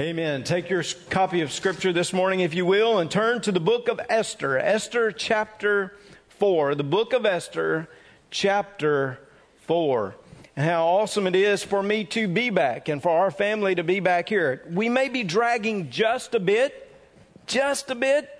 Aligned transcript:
Amen. 0.00 0.44
Take 0.44 0.70
your 0.70 0.82
copy 1.10 1.42
of 1.42 1.52
Scripture 1.52 1.92
this 1.92 2.14
morning, 2.14 2.40
if 2.40 2.54
you 2.54 2.64
will, 2.64 3.00
and 3.00 3.10
turn 3.10 3.42
to 3.42 3.52
the 3.52 3.60
book 3.60 3.86
of 3.86 4.00
Esther. 4.08 4.58
Esther 4.58 5.12
chapter 5.12 5.94
4. 6.38 6.74
The 6.74 6.82
book 6.82 7.12
of 7.12 7.26
Esther 7.26 7.86
chapter 8.30 9.18
4. 9.66 10.16
And 10.56 10.64
how 10.64 10.86
awesome 10.86 11.26
it 11.26 11.36
is 11.36 11.62
for 11.62 11.82
me 11.82 12.04
to 12.04 12.26
be 12.28 12.48
back 12.48 12.88
and 12.88 13.02
for 13.02 13.10
our 13.10 13.30
family 13.30 13.74
to 13.74 13.84
be 13.84 14.00
back 14.00 14.30
here. 14.30 14.66
We 14.70 14.88
may 14.88 15.10
be 15.10 15.22
dragging 15.22 15.90
just 15.90 16.34
a 16.34 16.40
bit, 16.40 16.90
just 17.46 17.90
a 17.90 17.94
bit, 17.94 18.30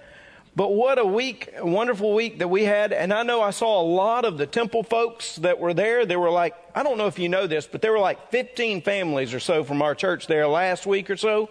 but 0.57 0.73
what 0.73 0.99
a 0.99 1.05
week, 1.05 1.49
a 1.57 1.67
wonderful 1.67 2.13
week 2.13 2.41
that 2.41 2.49
we 2.49 2.65
had. 2.65 2.93
And 2.93 3.13
I 3.13 3.23
know 3.23 3.41
I 3.41 3.51
saw 3.51 3.81
a 3.81 3.87
lot 3.87 4.25
of 4.25 4.37
the 4.37 4.47
temple 4.47 4.83
folks 4.83 5.37
that 5.37 5.59
were 5.61 5.73
there. 5.73 6.05
There 6.05 6.19
were 6.19 6.31
like, 6.31 6.55
I 6.75 6.83
don't 6.83 6.99
know 6.99 7.07
if 7.07 7.19
you 7.19 7.29
know 7.29 7.47
this, 7.47 7.67
but 7.67 7.83
there 7.83 7.93
were 7.93 8.01
like 8.01 8.31
15 8.31 8.83
families 8.83 9.33
or 9.33 9.41
so 9.41 9.63
from 9.63 9.81
our 9.81 9.95
church 9.95 10.27
there 10.27 10.49
last 10.49 10.87
week 10.87 11.09
or 11.09 11.17
so. 11.17 11.51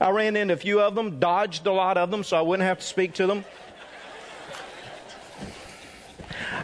I 0.00 0.10
ran 0.10 0.36
into 0.36 0.54
a 0.54 0.56
few 0.56 0.80
of 0.80 0.94
them, 0.94 1.18
dodged 1.18 1.66
a 1.66 1.72
lot 1.72 1.98
of 1.98 2.10
them, 2.10 2.24
so 2.24 2.36
I 2.36 2.40
wouldn't 2.40 2.66
have 2.66 2.78
to 2.78 2.86
speak 2.86 3.14
to 3.14 3.26
them. 3.26 3.44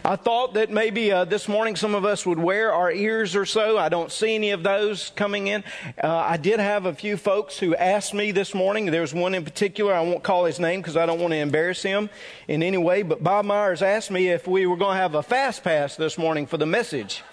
I 0.03 0.15
thought 0.15 0.53
that 0.53 0.69
maybe 0.69 1.11
uh, 1.11 1.25
this 1.25 1.47
morning 1.47 1.75
some 1.75 1.95
of 1.95 2.05
us 2.05 2.25
would 2.25 2.39
wear 2.39 2.73
our 2.73 2.91
ears 2.91 3.35
or 3.35 3.45
so. 3.45 3.77
I 3.77 3.89
don't 3.89 4.11
see 4.11 4.35
any 4.35 4.51
of 4.51 4.63
those 4.63 5.11
coming 5.15 5.47
in. 5.47 5.63
Uh, 6.01 6.07
I 6.07 6.37
did 6.37 6.59
have 6.59 6.85
a 6.85 6.93
few 6.93 7.17
folks 7.17 7.59
who 7.59 7.75
asked 7.75 8.13
me 8.13 8.31
this 8.31 8.53
morning. 8.53 8.85
There 8.85 9.01
was 9.01 9.13
one 9.13 9.35
in 9.35 9.43
particular. 9.43 9.93
I 9.93 10.01
won't 10.01 10.23
call 10.23 10.45
his 10.45 10.59
name 10.59 10.81
because 10.81 10.97
I 10.97 11.05
don't 11.05 11.19
want 11.19 11.31
to 11.31 11.37
embarrass 11.37 11.83
him 11.83 12.09
in 12.47 12.63
any 12.63 12.77
way. 12.77 13.01
But 13.03 13.23
Bob 13.23 13.45
Myers 13.45 13.81
asked 13.81 14.11
me 14.11 14.29
if 14.29 14.47
we 14.47 14.65
were 14.65 14.77
going 14.77 14.95
to 14.95 15.01
have 15.01 15.15
a 15.15 15.23
fast 15.23 15.63
pass 15.63 15.95
this 15.95 16.17
morning 16.17 16.45
for 16.45 16.57
the 16.57 16.65
message. 16.65 17.23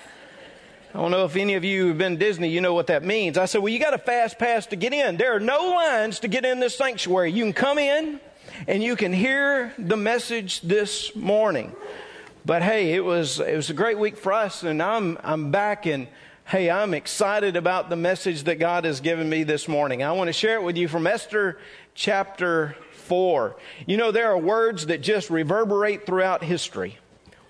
I 0.94 0.98
don't 0.98 1.10
know 1.10 1.24
if 1.24 1.34
any 1.34 1.54
of 1.54 1.64
you 1.64 1.88
have 1.88 1.98
been 1.98 2.18
Disney, 2.18 2.48
you 2.48 2.60
know 2.60 2.72
what 2.72 2.86
that 2.86 3.02
means. 3.02 3.36
I 3.36 3.46
said, 3.46 3.62
well, 3.62 3.72
you 3.72 3.80
got 3.80 3.94
a 3.94 3.98
fast 3.98 4.38
pass 4.38 4.66
to 4.66 4.76
get 4.76 4.92
in. 4.92 5.16
There 5.16 5.34
are 5.34 5.40
no 5.40 5.70
lines 5.74 6.20
to 6.20 6.28
get 6.28 6.44
in 6.44 6.60
this 6.60 6.76
sanctuary. 6.76 7.32
You 7.32 7.42
can 7.42 7.52
come 7.52 7.78
in 7.78 8.20
and 8.68 8.80
you 8.80 8.94
can 8.94 9.12
hear 9.12 9.74
the 9.76 9.96
message 9.96 10.60
this 10.60 11.14
morning. 11.16 11.74
But 12.46 12.62
hey, 12.62 12.92
it 12.92 13.02
was, 13.02 13.40
it 13.40 13.56
was 13.56 13.70
a 13.70 13.74
great 13.74 13.98
week 13.98 14.18
for 14.18 14.30
us, 14.30 14.64
and 14.64 14.82
I'm, 14.82 15.16
I'm 15.24 15.50
back, 15.50 15.86
and 15.86 16.08
hey, 16.44 16.70
I'm 16.70 16.92
excited 16.92 17.56
about 17.56 17.88
the 17.88 17.96
message 17.96 18.42
that 18.42 18.58
God 18.58 18.84
has 18.84 19.00
given 19.00 19.30
me 19.30 19.44
this 19.44 19.66
morning. 19.66 20.02
I 20.02 20.12
want 20.12 20.28
to 20.28 20.34
share 20.34 20.56
it 20.56 20.62
with 20.62 20.76
you 20.76 20.86
from 20.86 21.06
Esther 21.06 21.58
chapter 21.94 22.76
4. 22.92 23.56
You 23.86 23.96
know, 23.96 24.12
there 24.12 24.30
are 24.30 24.36
words 24.36 24.86
that 24.86 25.00
just 25.00 25.30
reverberate 25.30 26.04
throughout 26.04 26.44
history, 26.44 26.98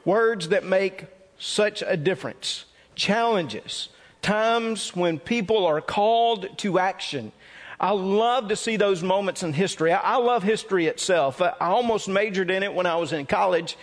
words 0.05 0.51
that 0.51 0.65
make 0.65 1.07
such 1.41 1.83
a 1.85 1.97
difference, 1.97 2.65
challenges, 2.95 3.89
times 4.23 4.95
when 4.95 5.19
people 5.19 5.67
are 5.67 5.81
called 5.81 6.57
to 6.59 6.79
action. 6.79 7.33
I 7.81 7.91
love 7.91 8.47
to 8.47 8.55
see 8.55 8.77
those 8.77 9.03
moments 9.03 9.43
in 9.43 9.55
history. 9.55 9.93
I 9.93 10.19
love 10.19 10.45
history 10.45 10.87
itself. 10.87 11.43
I 11.43 11.53
almost 11.59 12.07
majored 12.09 12.53
in 12.53 12.63
it 12.63 12.73
when 12.73 12.87
I 12.87 12.95
was 12.95 13.13
in 13.13 13.27
college 13.27 13.77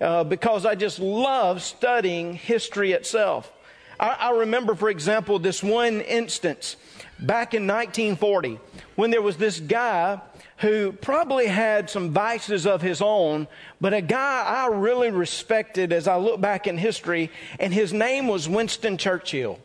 uh, 0.00 0.24
because 0.24 0.66
I 0.66 0.74
just 0.74 0.98
love 0.98 1.62
studying 1.62 2.34
history 2.34 2.92
itself. 2.92 3.52
I, 3.98 4.16
I 4.20 4.30
remember, 4.30 4.74
for 4.74 4.90
example, 4.90 5.38
this 5.38 5.62
one 5.62 6.00
instance 6.00 6.76
back 7.18 7.54
in 7.54 7.66
1940 7.66 8.58
when 8.96 9.10
there 9.10 9.22
was 9.22 9.36
this 9.36 9.60
guy 9.60 10.20
who 10.58 10.92
probably 10.92 11.46
had 11.46 11.90
some 11.90 12.10
vices 12.10 12.66
of 12.66 12.82
his 12.82 13.02
own, 13.02 13.48
but 13.80 13.92
a 13.92 14.00
guy 14.00 14.44
I 14.46 14.68
really 14.68 15.10
respected 15.10 15.92
as 15.92 16.06
I 16.06 16.16
look 16.16 16.40
back 16.40 16.66
in 16.68 16.78
history, 16.78 17.30
and 17.58 17.74
his 17.74 17.92
name 17.92 18.28
was 18.28 18.48
Winston 18.48 18.96
Churchill. 18.96 19.58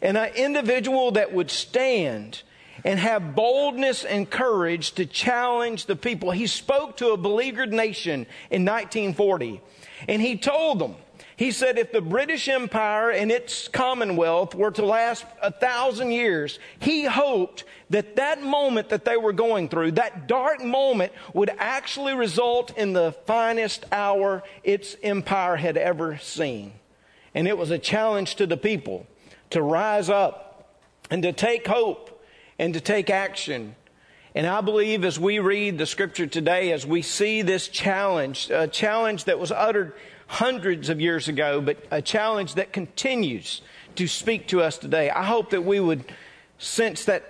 And 0.00 0.16
an 0.16 0.32
individual 0.34 1.12
that 1.12 1.32
would 1.32 1.50
stand 1.50 2.42
and 2.84 3.00
have 3.00 3.34
boldness 3.34 4.04
and 4.04 4.30
courage 4.30 4.92
to 4.92 5.06
challenge 5.06 5.86
the 5.86 5.96
people. 5.96 6.30
He 6.30 6.46
spoke 6.46 6.98
to 6.98 7.10
a 7.10 7.16
beleaguered 7.16 7.72
nation 7.72 8.26
in 8.50 8.64
1940 8.64 9.60
and 10.08 10.20
he 10.20 10.36
told 10.36 10.78
them, 10.78 10.94
he 11.36 11.50
said, 11.50 11.76
if 11.76 11.92
the 11.92 12.00
British 12.00 12.48
Empire 12.48 13.10
and 13.10 13.30
its 13.30 13.68
Commonwealth 13.68 14.54
were 14.54 14.70
to 14.70 14.86
last 14.86 15.26
a 15.42 15.50
thousand 15.52 16.12
years, 16.12 16.58
he 16.78 17.04
hoped 17.04 17.64
that 17.90 18.16
that 18.16 18.42
moment 18.42 18.88
that 18.88 19.04
they 19.04 19.18
were 19.18 19.34
going 19.34 19.68
through, 19.68 19.92
that 19.92 20.26
dark 20.26 20.64
moment, 20.64 21.12
would 21.34 21.50
actually 21.58 22.14
result 22.14 22.76
in 22.78 22.94
the 22.94 23.12
finest 23.26 23.84
hour 23.92 24.42
its 24.64 24.96
empire 25.02 25.56
had 25.56 25.76
ever 25.76 26.16
seen. 26.16 26.72
And 27.34 27.46
it 27.46 27.58
was 27.58 27.70
a 27.70 27.78
challenge 27.78 28.36
to 28.36 28.46
the 28.46 28.56
people 28.56 29.06
to 29.50 29.60
rise 29.60 30.08
up 30.08 30.74
and 31.10 31.22
to 31.22 31.32
take 31.32 31.66
hope 31.66 32.24
and 32.58 32.72
to 32.72 32.80
take 32.80 33.10
action. 33.10 33.76
And 34.36 34.46
I 34.46 34.60
believe 34.60 35.02
as 35.02 35.18
we 35.18 35.38
read 35.38 35.78
the 35.78 35.86
scripture 35.86 36.26
today, 36.26 36.70
as 36.72 36.86
we 36.86 37.00
see 37.00 37.40
this 37.40 37.68
challenge, 37.68 38.50
a 38.50 38.68
challenge 38.68 39.24
that 39.24 39.38
was 39.38 39.50
uttered 39.50 39.94
hundreds 40.26 40.90
of 40.90 41.00
years 41.00 41.26
ago, 41.26 41.62
but 41.62 41.82
a 41.90 42.02
challenge 42.02 42.56
that 42.56 42.70
continues 42.70 43.62
to 43.94 44.06
speak 44.06 44.46
to 44.48 44.60
us 44.60 44.76
today, 44.76 45.08
I 45.08 45.24
hope 45.24 45.48
that 45.50 45.64
we 45.64 45.80
would 45.80 46.04
sense 46.58 47.06
that 47.06 47.24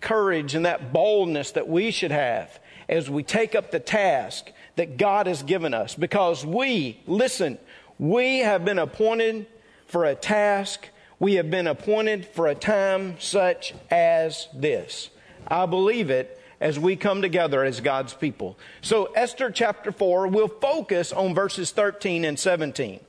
courage 0.00 0.54
and 0.54 0.64
that 0.64 0.92
boldness 0.92 1.50
that 1.50 1.66
we 1.66 1.90
should 1.90 2.12
have 2.12 2.60
as 2.88 3.10
we 3.10 3.24
take 3.24 3.56
up 3.56 3.72
the 3.72 3.80
task 3.80 4.52
that 4.76 4.96
God 4.96 5.26
has 5.26 5.42
given 5.42 5.74
us. 5.74 5.96
Because 5.96 6.46
we, 6.46 7.00
listen, 7.08 7.58
we 7.98 8.38
have 8.38 8.64
been 8.64 8.78
appointed 8.78 9.48
for 9.88 10.04
a 10.04 10.14
task 10.14 10.88
we 11.22 11.34
have 11.34 11.52
been 11.52 11.68
appointed 11.68 12.26
for 12.26 12.48
a 12.48 12.54
time 12.56 13.14
such 13.20 13.74
as 13.92 14.48
this. 14.52 15.08
I 15.46 15.66
believe 15.66 16.10
it 16.10 16.41
as 16.62 16.78
we 16.78 16.94
come 16.94 17.20
together 17.20 17.64
as 17.64 17.80
God's 17.80 18.14
people. 18.14 18.56
So, 18.82 19.06
Esther 19.16 19.50
chapter 19.50 19.90
4 19.90 20.28
will 20.28 20.46
focus 20.46 21.12
on 21.12 21.34
verses 21.34 21.72
13 21.72 22.24
and 22.24 22.38
17. 22.38 23.00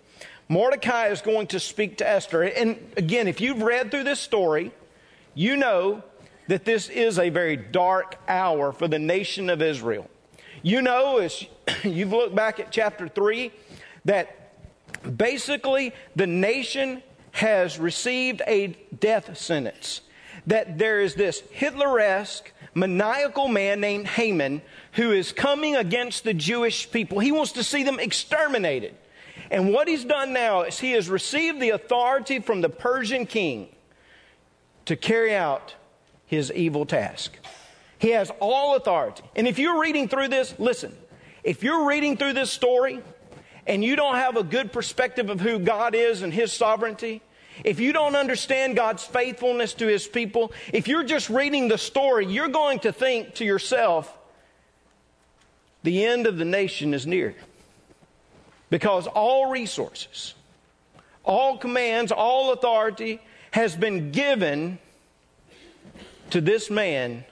Mordecai 0.49 1.09
is 1.09 1.21
going 1.21 1.47
to 1.47 1.59
speak 1.59 1.97
to 1.97 2.09
Esther. 2.09 2.41
And 2.41 2.79
again, 2.97 3.27
if 3.27 3.39
you've 3.39 3.61
read 3.61 3.91
through 3.91 4.05
this 4.05 4.19
story, 4.19 4.71
you 5.35 5.55
know 5.55 6.03
that 6.47 6.65
this 6.65 6.89
is 6.89 7.19
a 7.19 7.29
very 7.29 7.55
dark 7.55 8.15
hour 8.27 8.71
for 8.71 8.87
the 8.87 8.97
nation 8.97 9.51
of 9.51 9.61
Israel. 9.61 10.09
You 10.63 10.81
know, 10.81 11.19
as 11.19 11.45
you've 11.83 12.11
looked 12.11 12.35
back 12.35 12.59
at 12.59 12.71
chapter 12.71 13.07
3, 13.07 13.51
that 14.05 14.51
basically 15.15 15.93
the 16.15 16.27
nation 16.27 17.03
has 17.33 17.77
received 17.77 18.41
a 18.47 18.75
death 18.99 19.37
sentence. 19.37 20.01
That 20.47 20.79
there 20.79 21.01
is 21.01 21.13
this 21.13 21.43
Hitler-esque, 21.51 22.51
maniacal 22.73 23.47
man 23.47 23.79
named 23.79 24.07
Haman 24.07 24.61
who 24.93 25.11
is 25.11 25.31
coming 25.31 25.75
against 25.75 26.23
the 26.23 26.33
Jewish 26.33 26.89
people. 26.91 27.19
He 27.19 27.31
wants 27.31 27.53
to 27.53 27.63
see 27.63 27.83
them 27.83 27.99
exterminated. 27.99 28.95
And 29.51 29.73
what 29.73 29.87
he's 29.87 30.05
done 30.05 30.33
now 30.33 30.63
is 30.63 30.79
he 30.79 30.91
has 30.91 31.09
received 31.09 31.59
the 31.59 31.71
authority 31.71 32.39
from 32.39 32.61
the 32.61 32.69
Persian 32.69 33.25
king 33.25 33.69
to 34.85 34.95
carry 34.95 35.35
out 35.35 35.75
his 36.25 36.51
evil 36.51 36.85
task. 36.85 37.37
He 37.99 38.09
has 38.09 38.31
all 38.39 38.75
authority. 38.75 39.23
And 39.35 39.47
if 39.47 39.59
you're 39.59 39.79
reading 39.79 40.07
through 40.07 40.27
this, 40.29 40.53
listen, 40.57 40.95
if 41.43 41.63
you're 41.63 41.87
reading 41.87 42.17
through 42.17 42.33
this 42.33 42.51
story 42.51 43.01
and 43.65 43.83
you 43.83 43.95
don't 43.95 44.15
have 44.15 44.35
a 44.35 44.43
good 44.43 44.73
perspective 44.73 45.29
of 45.29 45.39
who 45.39 45.59
God 45.59 45.95
is 45.95 46.21
and 46.21 46.33
His 46.33 46.51
sovereignty, 46.51 47.21
if 47.63 47.79
you 47.79 47.93
don't 47.93 48.15
understand 48.15 48.75
God's 48.75 49.03
faithfulness 49.03 49.73
to 49.75 49.87
His 49.87 50.07
people, 50.07 50.51
if 50.71 50.87
you're 50.87 51.03
just 51.03 51.29
reading 51.29 51.67
the 51.67 51.77
story, 51.77 52.25
you're 52.25 52.47
going 52.47 52.79
to 52.79 52.91
think 52.91 53.35
to 53.35 53.45
yourself, 53.45 54.17
the 55.83 56.05
end 56.05 56.27
of 56.27 56.37
the 56.37 56.45
nation 56.45 56.93
is 56.93 57.05
near. 57.05 57.35
Because 58.69 59.05
all 59.05 59.49
resources, 59.49 60.33
all 61.23 61.57
commands, 61.57 62.11
all 62.11 62.53
authority 62.53 63.21
has 63.51 63.75
been 63.75 64.11
given 64.11 64.79
to 66.31 66.41
this 66.41 66.71
man 66.71 67.23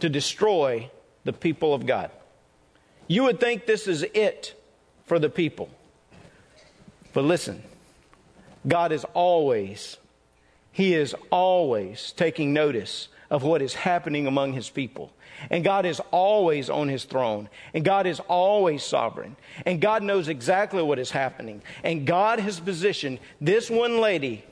to 0.00 0.08
destroy 0.08 0.90
the 1.24 1.32
people 1.32 1.72
of 1.72 1.86
God. 1.86 2.10
You 3.08 3.22
would 3.24 3.40
think 3.40 3.66
this 3.66 3.86
is 3.86 4.02
it 4.14 4.54
for 5.06 5.18
the 5.18 5.30
people. 5.30 5.70
But 7.12 7.24
listen, 7.24 7.62
God 8.66 8.92
is 8.92 9.04
always, 9.14 9.96
He 10.72 10.94
is 10.94 11.14
always 11.30 12.12
taking 12.16 12.52
notice 12.52 13.08
of 13.30 13.42
what 13.42 13.62
is 13.62 13.74
happening 13.74 14.26
among 14.26 14.52
His 14.52 14.70
people. 14.70 15.12
And 15.50 15.64
God 15.64 15.84
is 15.84 16.00
always 16.10 16.70
on 16.70 16.88
His 16.88 17.04
throne. 17.04 17.48
And 17.74 17.84
God 17.84 18.06
is 18.06 18.20
always 18.20 18.82
sovereign. 18.82 19.36
And 19.64 19.80
God 19.80 20.02
knows 20.02 20.28
exactly 20.28 20.82
what 20.82 20.98
is 20.98 21.10
happening. 21.10 21.62
And 21.84 22.06
God 22.06 22.40
has 22.40 22.58
positioned 22.58 23.18
this 23.40 23.70
one 23.70 24.00
lady, 24.00 24.44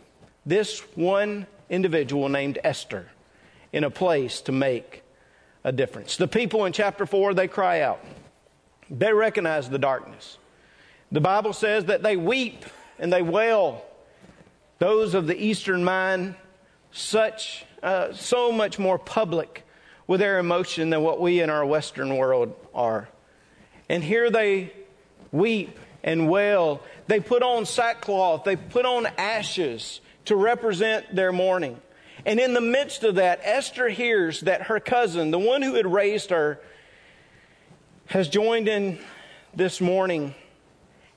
this 0.45 0.81
one 0.95 1.47
individual 1.71 2.29
named 2.29 2.59
Esther, 2.63 3.09
in 3.73 3.85
a 3.85 3.91
place 3.91 4.41
to 4.43 4.53
make 4.53 5.03
a 5.65 5.73
difference. 5.73 6.17
The 6.17 6.29
people 6.29 6.65
in 6.67 6.73
chapter 6.73 7.07
4, 7.07 7.35
they 7.35 7.49
cry 7.49 7.81
out. 7.81 8.05
They 8.91 9.13
recognize 9.13 9.71
the 9.71 9.79
darkness. 9.79 10.39
The 11.11 11.21
Bible 11.21 11.53
says 11.53 11.87
that 11.87 12.03
they 12.03 12.17
weep 12.17 12.65
and 12.99 13.13
they 13.13 13.23
wail. 13.23 13.85
Those 14.85 15.15
of 15.15 15.27
the 15.27 15.43
Eastern 15.43 15.83
mind, 15.83 16.35
such, 16.93 17.65
uh, 17.83 18.13
so 18.13 18.53
much 18.53 18.79
more 18.79 18.99
public 18.99 19.65
with 20.07 20.21
their 20.21 20.39
emotion 20.39 20.91
than 20.91 21.01
what 21.01 21.23
we 21.23 21.41
in 21.41 21.49
our 21.49 21.65
Western 21.65 22.19
world 22.19 22.55
are. 22.75 23.09
And 23.89 24.05
here 24.05 24.29
they 24.29 24.75
weep 25.33 25.79
and 26.03 26.29
wail. 26.29 26.83
They 27.07 27.19
put 27.19 27.43
on 27.43 27.65
sackcloth, 27.65 28.45
they 28.45 28.57
put 28.57 28.85
on 28.85 29.07
ashes 29.17 30.03
to 30.27 30.37
represent 30.37 31.17
their 31.17 31.33
mourning. 31.33 31.81
And 32.27 32.39
in 32.39 32.53
the 32.53 32.61
midst 32.61 33.05
of 33.05 33.15
that, 33.15 33.41
Esther 33.43 33.89
hears 33.89 34.41
that 34.41 34.65
her 34.65 34.81
cousin, 34.81 35.31
the 35.31 35.39
one 35.39 35.63
who 35.63 35.77
had 35.77 35.91
raised 35.91 36.29
her, 36.29 36.61
has 38.09 38.29
joined 38.29 38.69
in 38.69 38.99
this 39.55 39.81
mourning 39.81 40.35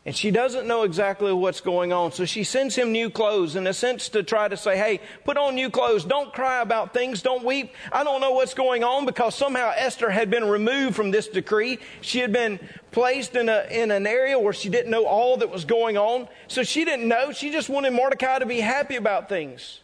and 0.08 0.16
she 0.16 0.32
doesn't 0.32 0.70
know 0.70 0.84
exactly 0.84 1.34
what's 1.34 1.60
going 1.60 1.92
on. 1.92 2.14
So 2.14 2.24
she 2.24 2.46
sends 2.46 2.78
him 2.78 2.94
new 2.94 3.10
clothes 3.10 3.58
in 3.58 3.68
a 3.68 3.74
sense 3.74 4.08
to 4.10 4.24
try 4.24 4.48
to 4.48 4.56
say, 4.56 4.78
hey, 4.78 5.02
put 5.26 5.36
on 5.36 5.54
new 5.54 5.70
clothes. 5.70 6.06
Don't 6.06 6.32
cry 6.32 6.62
about 6.62 6.94
things. 6.94 7.22
Don't 7.22 7.44
weep. 7.44 7.74
I 7.92 8.06
don't 8.06 8.22
know 8.22 8.32
what's 8.32 8.54
going 8.54 8.86
on 8.86 9.06
because 9.06 9.36
somehow 9.36 9.74
Esther 9.76 10.10
had 10.10 10.30
been 10.30 10.46
removed 10.46 10.96
from 10.96 11.12
this 11.12 11.28
decree. 11.28 11.80
She 12.00 12.20
had 12.20 12.32
been 12.32 12.58
placed 12.92 13.36
in, 13.36 13.50
a, 13.50 13.68
in 13.70 13.92
an 13.92 14.08
area 14.08 14.40
where 14.40 14.54
she 14.54 14.70
didn't 14.70 14.92
know 14.92 15.06
all 15.06 15.36
that 15.38 15.50
was 15.50 15.66
going 15.66 15.98
on. 15.98 16.30
So 16.48 16.64
she 16.64 16.86
didn't 16.86 17.10
know. 17.10 17.34
She 17.34 17.52
just 17.52 17.68
wanted 17.68 17.92
Mordecai 17.92 18.40
to 18.40 18.46
be 18.46 18.62
happy 18.62 18.96
about 18.96 19.28
things. 19.28 19.82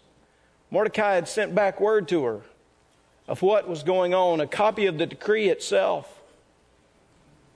Mordecai 0.72 1.16
had 1.16 1.28
sent 1.28 1.54
back 1.54 1.82
word 1.82 2.08
to 2.08 2.24
her 2.24 2.42
of 3.28 3.42
what 3.42 3.68
was 3.68 3.84
going 3.84 4.14
on, 4.14 4.40
a 4.40 4.48
copy 4.48 4.86
of 4.86 4.98
the 4.98 5.06
decree 5.06 5.50
itself. 5.50 6.22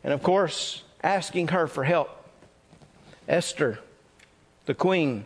And 0.04 0.12
of 0.12 0.22
course, 0.22 0.84
asking 1.02 1.48
her 1.48 1.68
for 1.68 1.86
help. 1.86 2.17
Esther, 3.28 3.80
the 4.66 4.74
queen, 4.74 5.26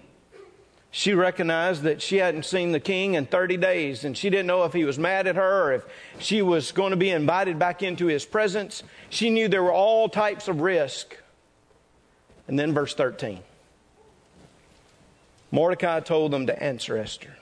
she 0.94 1.14
recognized 1.14 1.84
that 1.84 2.02
she 2.02 2.18
hadn't 2.18 2.44
seen 2.44 2.74
the 2.74 2.80
king 2.80 3.14
in 3.14 3.26
30 3.26 3.56
days 3.58 4.04
and 4.04 4.18
she 4.18 4.30
didn't 4.30 4.48
know 4.48 4.66
if 4.66 4.74
he 4.74 4.84
was 4.84 5.00
mad 5.00 5.26
at 5.26 5.38
her 5.38 5.64
or 5.64 5.74
if 5.74 5.84
she 6.20 6.42
was 6.42 6.74
going 6.74 6.92
to 6.92 6.98
be 6.98 7.10
invited 7.10 7.58
back 7.58 7.82
into 7.82 8.08
his 8.08 8.26
presence. 8.26 8.84
She 9.10 9.30
knew 9.30 9.48
there 9.48 9.64
were 9.64 9.72
all 9.72 10.10
types 10.10 10.50
of 10.50 10.60
risk. 10.60 11.18
And 12.48 12.60
then 12.60 12.74
verse 12.74 12.94
13. 12.94 13.40
Mordecai 15.52 16.02
told 16.02 16.32
them 16.32 16.48
to 16.48 16.64
answer 16.64 16.98
Esther. 16.98 17.38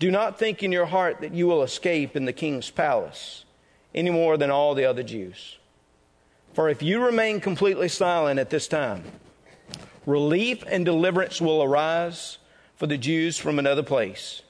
Do 0.00 0.10
not 0.10 0.38
think 0.38 0.62
in 0.62 0.72
your 0.72 0.86
heart 0.86 1.20
that 1.20 1.32
you 1.32 1.46
will 1.46 1.62
escape 1.62 2.16
in 2.16 2.24
the 2.24 2.32
king's 2.32 2.70
palace 2.70 3.44
any 3.94 4.10
more 4.10 4.36
than 4.36 4.50
all 4.50 4.74
the 4.74 4.84
other 4.84 5.02
Jews. 5.02 5.58
For 6.54 6.68
if 6.68 6.82
you 6.82 7.04
remain 7.04 7.40
completely 7.40 7.88
silent 7.88 8.40
at 8.40 8.50
this 8.50 8.66
time, 8.66 9.04
relief 10.06 10.62
and 10.66 10.84
deliverance 10.84 11.40
will 11.40 11.62
arise 11.62 12.38
for 12.76 12.86
the 12.86 12.96
Jews 12.96 13.36
from 13.36 13.58
another 13.58 13.82
place, 13.82 14.42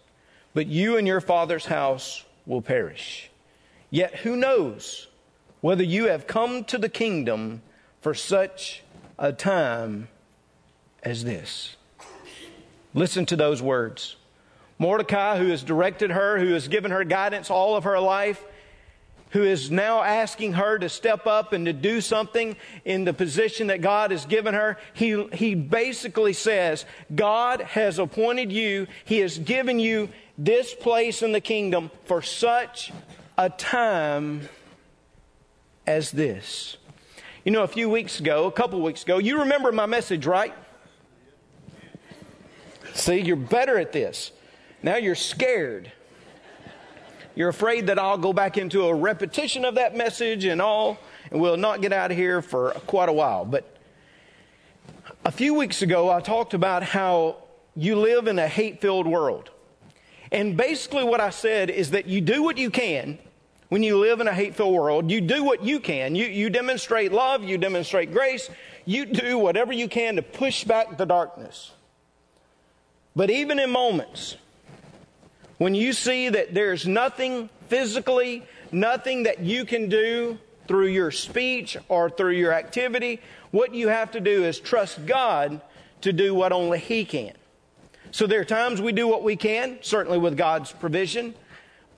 but 0.55 0.67
you 0.67 0.97
and 0.97 1.06
your 1.06 1.20
father's 1.20 1.67
house 1.67 2.25
will 2.47 2.62
perish. 2.62 3.31
Yet 3.91 4.17
who 4.17 4.37
knows 4.37 5.08
whether 5.61 5.82
you 5.82 6.08
have 6.08 6.26
come 6.26 6.64
to 6.64 6.79
the 6.79 6.88
kingdom 6.88 7.62
for 8.00 8.14
such 8.14 8.82
a 9.19 9.32
time 9.32 10.08
as 11.03 11.25
this? 11.25 11.76
Listen 12.94 13.26
to 13.26 13.37
those 13.37 13.62
words. 13.62 14.17
Mordecai, 14.79 15.38
who 15.38 15.49
has 15.49 15.62
directed 15.62 16.11
her, 16.11 16.38
who 16.38 16.52
has 16.52 16.69
given 16.69 16.91
her 16.91 17.05
guidance 17.05 17.50
all 17.50 17.76
of 17.76 17.85
her 17.85 17.99
life, 17.99 18.44
who 19.31 19.43
is 19.43 19.70
now 19.70 20.02
asking 20.02 20.55
her 20.55 20.78
to 20.78 20.88
step 20.88 21.26
up 21.26 21.52
and 21.52 21.67
to 21.67 21.73
do 21.73 22.00
something 22.00 22.56
in 22.84 23.05
the 23.05 23.12
position 23.12 23.67
that 23.69 23.81
God 23.81 24.11
has 24.11 24.25
given 24.25 24.55
her, 24.55 24.78
he, 24.94 25.26
he 25.32 25.55
basically 25.55 26.32
says, 26.32 26.84
God 27.14 27.61
has 27.61 27.99
appointed 27.99 28.52
you, 28.52 28.87
He 29.05 29.19
has 29.19 29.38
given 29.38 29.78
you 29.78 30.08
this 30.38 30.75
place 30.75 31.23
in 31.23 31.32
the 31.32 31.40
kingdom 31.40 31.90
for 32.05 32.23
such 32.23 32.93
a 33.37 33.50
time 33.50 34.49
as 35.87 36.11
this. 36.11 36.76
You 37.44 37.52
know, 37.52 37.62
a 37.62 37.69
few 37.69 37.88
weeks 37.88 38.20
ago, 38.20 38.46
a 38.46 38.52
couple 38.52 38.81
weeks 38.81 39.02
ago, 39.02 39.19
you 39.19 39.40
remember 39.40 39.70
my 39.73 39.87
message, 39.87 40.26
right? 40.26 40.55
See, 42.94 43.20
you're 43.20 43.37
better 43.37 43.78
at 43.78 43.93
this. 43.93 44.32
Now 44.82 44.96
you're 44.96 45.14
scared. 45.14 45.93
You're 47.37 47.50
afraid 47.50 47.88
that 47.88 47.99
I'll 47.99 48.17
go 48.17 48.33
back 48.33 48.56
into 48.56 48.87
a 48.87 48.94
repetition 48.94 49.67
of 49.67 49.75
that 49.75 49.94
message 49.94 50.47
and 50.47 50.61
all, 50.61 50.99
and 51.31 51.38
we'll 51.38 51.59
not 51.59 51.83
get 51.83 51.93
out 51.93 52.11
of 52.11 52.17
here 52.17 52.41
for 52.41 52.71
quite 52.87 53.11
a 53.11 53.12
while. 53.12 53.44
But 53.44 53.77
a 55.23 55.31
few 55.31 55.53
weeks 55.53 55.83
ago, 55.83 56.11
I 56.11 56.23
talked 56.23 56.55
about 56.55 56.83
how 56.83 57.37
you 57.77 57.97
live 57.97 58.27
in 58.27 58.38
a 58.38 58.49
hate 58.49 58.81
filled 58.81 59.06
world. 59.06 59.50
And 60.33 60.56
basically, 60.56 61.05
what 61.05 61.21
I 61.21 61.29
said 61.29 61.69
is 61.69 61.91
that 61.91 62.06
you 62.06 62.23
do 62.23 62.43
what 62.43 62.56
you 62.56 62.71
can 62.71 63.19
when 63.69 63.83
you 63.83 63.99
live 63.99 64.21
in 64.21 64.29
a 64.29 64.35
hate 64.35 64.55
filled 64.55 64.75
world. 64.75 65.11
You 65.11 65.21
do 65.21 65.44
what 65.44 65.62
you 65.62 65.79
can. 65.79 66.15
You, 66.15 66.25
you 66.25 66.49
demonstrate 66.49 67.12
love, 67.12 67.44
you 67.44 67.59
demonstrate 67.59 68.15
grace, 68.15 68.49
you 68.87 69.05
do 69.05 69.37
whatever 69.37 69.75
you 69.75 69.88
can 69.88 70.17
to 70.17 70.23
push 70.23 70.65
back 70.65 70.97
the 70.97 71.05
darkness. 71.05 71.73
But 73.15 73.29
even 73.29 73.59
in 73.59 73.71
moments 73.71 74.37
when 75.58 75.75
you 75.75 75.93
see 75.93 76.29
that 76.29 76.55
there's 76.55 76.87
nothing 76.87 77.49
physically, 77.69 78.44
nothing 78.73 79.25
that 79.25 79.41
you 79.41 79.64
can 79.64 79.88
do 79.88 80.38
through 80.69 80.88
your 80.88 81.11
speech 81.11 81.76
or 81.88 82.11
through 82.11 82.32
your 82.32 82.53
activity, 82.53 83.20
what 83.50 83.75
you 83.75 83.88
have 83.88 84.11
to 84.12 84.20
do 84.20 84.44
is 84.44 84.58
trust 84.58 85.06
God 85.06 85.61
to 86.03 86.12
do 86.12 86.35
what 86.35 86.53
only 86.53 86.79
He 86.79 87.05
can. 87.05 87.32
So 88.11 88.26
there 88.26 88.41
are 88.41 88.44
times 88.44 88.81
we 88.81 88.93
do 88.93 89.08
what 89.08 89.23
we 89.23 89.37
can, 89.37 89.79
certainly 89.82 90.19
with 90.19 90.37
God's 90.37 90.73
provision, 90.73 91.35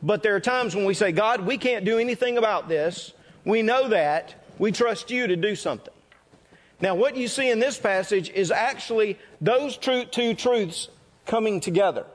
but 0.02 0.22
there 0.22 0.36
are 0.36 0.40
times 0.40 0.74
when 0.74 0.84
we 0.84 0.94
say, 0.94 1.12
God, 1.12 1.40
we 1.40 1.58
can't 1.58 1.84
do 1.84 1.98
anything 1.98 2.38
about 2.38 2.68
this. 2.68 3.12
We 3.44 3.62
know 3.62 3.88
that. 3.88 4.34
We 4.58 4.72
trust 4.72 5.10
you 5.10 5.26
to 5.26 5.36
do 5.36 5.56
something. 5.56 5.94
Now, 6.80 6.94
what 6.94 7.16
you 7.16 7.26
see 7.26 7.50
in 7.50 7.58
this 7.58 7.78
passage 7.78 8.30
is 8.30 8.50
actually 8.50 9.18
those 9.40 9.76
two 9.76 10.34
truths 10.34 10.88
coming 11.26 11.60
together. 11.60 12.06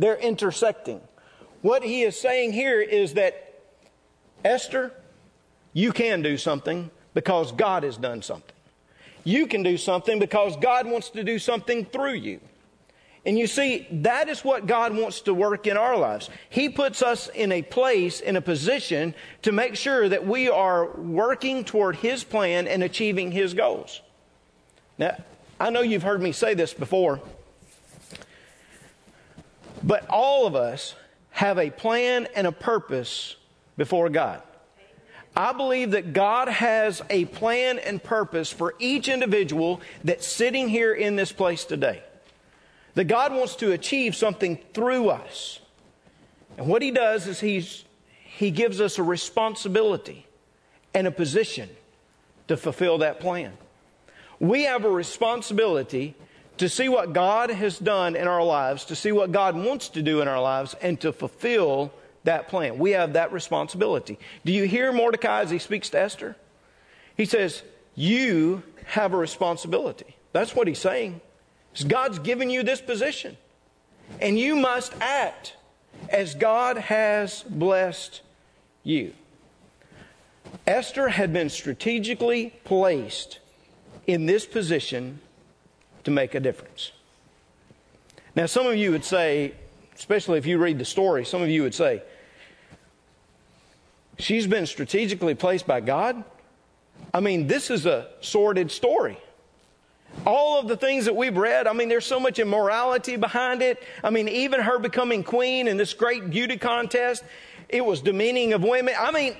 They're 0.00 0.16
intersecting. 0.16 1.02
What 1.60 1.82
he 1.82 2.04
is 2.04 2.18
saying 2.18 2.54
here 2.54 2.80
is 2.80 3.14
that, 3.14 3.60
Esther, 4.42 4.92
you 5.74 5.92
can 5.92 6.22
do 6.22 6.38
something 6.38 6.90
because 7.12 7.52
God 7.52 7.82
has 7.82 7.98
done 7.98 8.22
something. 8.22 8.56
You 9.24 9.46
can 9.46 9.62
do 9.62 9.76
something 9.76 10.18
because 10.18 10.56
God 10.56 10.86
wants 10.86 11.10
to 11.10 11.22
do 11.22 11.38
something 11.38 11.84
through 11.84 12.14
you. 12.14 12.40
And 13.26 13.38
you 13.38 13.46
see, 13.46 13.86
that 13.90 14.30
is 14.30 14.42
what 14.42 14.66
God 14.66 14.96
wants 14.96 15.20
to 15.22 15.34
work 15.34 15.66
in 15.66 15.76
our 15.76 15.98
lives. 15.98 16.30
He 16.48 16.70
puts 16.70 17.02
us 17.02 17.28
in 17.28 17.52
a 17.52 17.60
place, 17.60 18.20
in 18.20 18.36
a 18.36 18.40
position 18.40 19.14
to 19.42 19.52
make 19.52 19.76
sure 19.76 20.08
that 20.08 20.26
we 20.26 20.48
are 20.48 20.90
working 20.96 21.62
toward 21.62 21.96
His 21.96 22.24
plan 22.24 22.66
and 22.66 22.82
achieving 22.82 23.32
His 23.32 23.52
goals. 23.52 24.00
Now, 24.96 25.22
I 25.60 25.68
know 25.68 25.82
you've 25.82 26.02
heard 26.04 26.22
me 26.22 26.32
say 26.32 26.54
this 26.54 26.72
before, 26.72 27.20
but 29.82 30.08
all 30.08 30.46
of 30.46 30.54
us 30.54 30.94
have 31.30 31.58
a 31.58 31.70
plan 31.70 32.28
and 32.34 32.46
a 32.46 32.52
purpose 32.52 33.36
before 33.76 34.08
God. 34.08 34.42
I 35.36 35.52
believe 35.52 35.92
that 35.92 36.12
God 36.12 36.48
has 36.48 37.02
a 37.08 37.24
plan 37.26 37.78
and 37.78 38.02
purpose 38.02 38.50
for 38.52 38.74
each 38.78 39.08
individual 39.08 39.80
that's 40.02 40.26
sitting 40.26 40.68
here 40.68 40.92
in 40.92 41.16
this 41.16 41.32
place 41.32 41.64
today. 41.64 42.02
That 42.94 43.04
God 43.04 43.32
wants 43.32 43.56
to 43.56 43.70
achieve 43.72 44.16
something 44.16 44.58
through 44.74 45.10
us. 45.10 45.60
And 46.58 46.66
what 46.66 46.82
He 46.82 46.90
does 46.90 47.28
is 47.28 47.38
he's, 47.38 47.84
He 48.24 48.50
gives 48.50 48.80
us 48.80 48.98
a 48.98 49.02
responsibility 49.02 50.26
and 50.92 51.06
a 51.06 51.12
position 51.12 51.68
to 52.48 52.56
fulfill 52.56 52.98
that 52.98 53.20
plan. 53.20 53.52
We 54.40 54.64
have 54.64 54.84
a 54.84 54.90
responsibility 54.90 56.16
to 56.60 56.68
see 56.68 56.90
what 56.90 57.14
God 57.14 57.48
has 57.48 57.78
done 57.78 58.14
in 58.14 58.28
our 58.28 58.44
lives, 58.44 58.84
to 58.84 58.94
see 58.94 59.12
what 59.12 59.32
God 59.32 59.56
wants 59.56 59.88
to 59.88 60.02
do 60.02 60.20
in 60.20 60.28
our 60.28 60.42
lives, 60.42 60.74
and 60.82 61.00
to 61.00 61.10
fulfill 61.10 61.90
that 62.24 62.48
plan. 62.48 62.76
We 62.76 62.90
have 62.90 63.14
that 63.14 63.32
responsibility. 63.32 64.18
Do 64.44 64.52
you 64.52 64.64
hear 64.64 64.92
Mordecai 64.92 65.40
as 65.40 65.50
he 65.50 65.58
speaks 65.58 65.88
to 65.88 65.98
Esther? 65.98 66.36
He 67.16 67.24
says, 67.24 67.62
You 67.94 68.62
have 68.84 69.14
a 69.14 69.16
responsibility. 69.16 70.16
That's 70.32 70.54
what 70.54 70.68
he's 70.68 70.78
saying. 70.78 71.22
God's 71.88 72.18
given 72.18 72.50
you 72.50 72.62
this 72.62 72.82
position, 72.82 73.38
and 74.20 74.38
you 74.38 74.54
must 74.54 74.92
act 75.00 75.56
as 76.10 76.34
God 76.34 76.76
has 76.76 77.42
blessed 77.42 78.20
you. 78.84 79.14
Esther 80.66 81.08
had 81.08 81.32
been 81.32 81.48
strategically 81.48 82.52
placed 82.64 83.38
in 84.06 84.26
this 84.26 84.44
position 84.44 85.20
to 86.04 86.10
make 86.10 86.34
a 86.34 86.40
difference. 86.40 86.92
Now, 88.34 88.46
some 88.46 88.66
of 88.66 88.76
you 88.76 88.92
would 88.92 89.04
say, 89.04 89.54
especially 89.96 90.38
if 90.38 90.46
you 90.46 90.58
read 90.58 90.78
the 90.78 90.84
story, 90.84 91.24
some 91.24 91.42
of 91.42 91.48
you 91.48 91.62
would 91.62 91.74
say, 91.74 92.02
she's 94.18 94.46
been 94.46 94.66
strategically 94.66 95.34
placed 95.34 95.66
by 95.66 95.80
God. 95.80 96.22
I 97.12 97.20
mean, 97.20 97.46
this 97.46 97.70
is 97.70 97.86
a 97.86 98.08
sordid 98.20 98.70
story. 98.70 99.18
All 100.26 100.58
of 100.58 100.68
the 100.68 100.76
things 100.76 101.04
that 101.04 101.14
we've 101.14 101.36
read, 101.36 101.66
I 101.66 101.72
mean, 101.72 101.88
there's 101.88 102.06
so 102.06 102.20
much 102.20 102.38
immorality 102.38 103.16
behind 103.16 103.62
it. 103.62 103.82
I 104.02 104.10
mean, 104.10 104.28
even 104.28 104.60
her 104.60 104.78
becoming 104.78 105.22
queen 105.22 105.68
in 105.68 105.76
this 105.76 105.94
great 105.94 106.30
beauty 106.30 106.56
contest, 106.56 107.22
it 107.68 107.84
was 107.84 108.00
demeaning 108.00 108.52
of 108.52 108.62
women. 108.62 108.94
I 108.98 109.12
mean, 109.12 109.36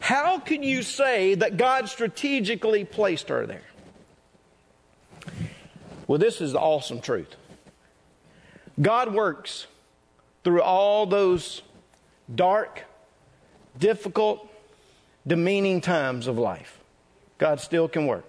how 0.00 0.38
can 0.38 0.62
you 0.62 0.82
say 0.82 1.34
that 1.36 1.56
God 1.56 1.88
strategically 1.88 2.84
placed 2.84 3.28
her 3.28 3.46
there? 3.46 3.62
Well, 6.06 6.18
this 6.18 6.40
is 6.40 6.52
the 6.52 6.60
awesome 6.60 7.00
truth. 7.00 7.34
God 8.80 9.14
works 9.14 9.66
through 10.42 10.62
all 10.62 11.06
those 11.06 11.62
dark, 12.34 12.84
difficult, 13.78 14.48
demeaning 15.26 15.80
times 15.80 16.26
of 16.26 16.38
life. 16.38 16.78
God 17.38 17.60
still 17.60 17.88
can 17.88 18.06
work. 18.06 18.28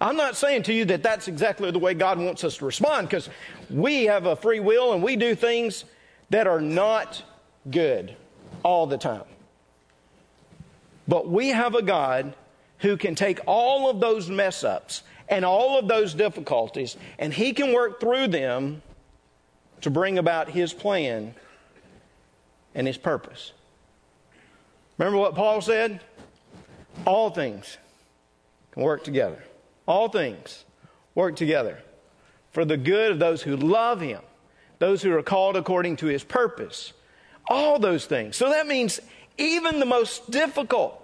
I'm 0.00 0.16
not 0.16 0.36
saying 0.36 0.62
to 0.64 0.72
you 0.72 0.84
that 0.86 1.02
that's 1.02 1.26
exactly 1.26 1.70
the 1.72 1.78
way 1.78 1.94
God 1.94 2.18
wants 2.18 2.44
us 2.44 2.58
to 2.58 2.66
respond 2.66 3.08
because 3.08 3.28
we 3.68 4.04
have 4.04 4.26
a 4.26 4.36
free 4.36 4.60
will 4.60 4.92
and 4.92 5.02
we 5.02 5.16
do 5.16 5.34
things 5.34 5.84
that 6.30 6.46
are 6.46 6.60
not 6.60 7.22
good 7.68 8.14
all 8.62 8.86
the 8.86 8.98
time. 8.98 9.24
But 11.08 11.28
we 11.28 11.48
have 11.48 11.74
a 11.74 11.82
God 11.82 12.34
who 12.78 12.96
can 12.96 13.16
take 13.16 13.40
all 13.46 13.90
of 13.90 13.98
those 13.98 14.28
mess 14.28 14.62
ups 14.62 15.02
and 15.28 15.44
all 15.44 15.78
of 15.78 15.88
those 15.88 16.14
difficulties 16.14 16.96
and 17.18 17.32
He 17.32 17.52
can 17.52 17.72
work 17.72 18.00
through 18.00 18.28
them 18.28 18.82
to 19.82 19.90
bring 19.90 20.18
about 20.18 20.48
His 20.48 20.72
plan 20.72 21.34
and 22.74 22.86
His 22.86 22.98
purpose. 22.98 23.52
Remember 24.96 25.18
what 25.18 25.34
Paul 25.34 25.60
said? 25.60 26.00
All 27.06 27.30
things 27.30 27.78
can 28.72 28.82
work 28.82 29.04
together. 29.04 29.42
All 29.86 30.08
things 30.08 30.64
work 31.14 31.36
together 31.36 31.78
for 32.50 32.64
the 32.64 32.76
good 32.76 33.12
of 33.12 33.18
those 33.18 33.42
who 33.42 33.56
love 33.56 34.00
Him, 34.00 34.20
those 34.78 35.02
who 35.02 35.16
are 35.16 35.22
called 35.22 35.56
according 35.56 35.96
to 35.96 36.06
His 36.06 36.24
purpose. 36.24 36.92
All 37.48 37.78
those 37.78 38.04
things. 38.04 38.36
So 38.36 38.50
that 38.50 38.66
means 38.66 39.00
even 39.38 39.78
the 39.78 39.86
most 39.86 40.30
difficult, 40.30 41.00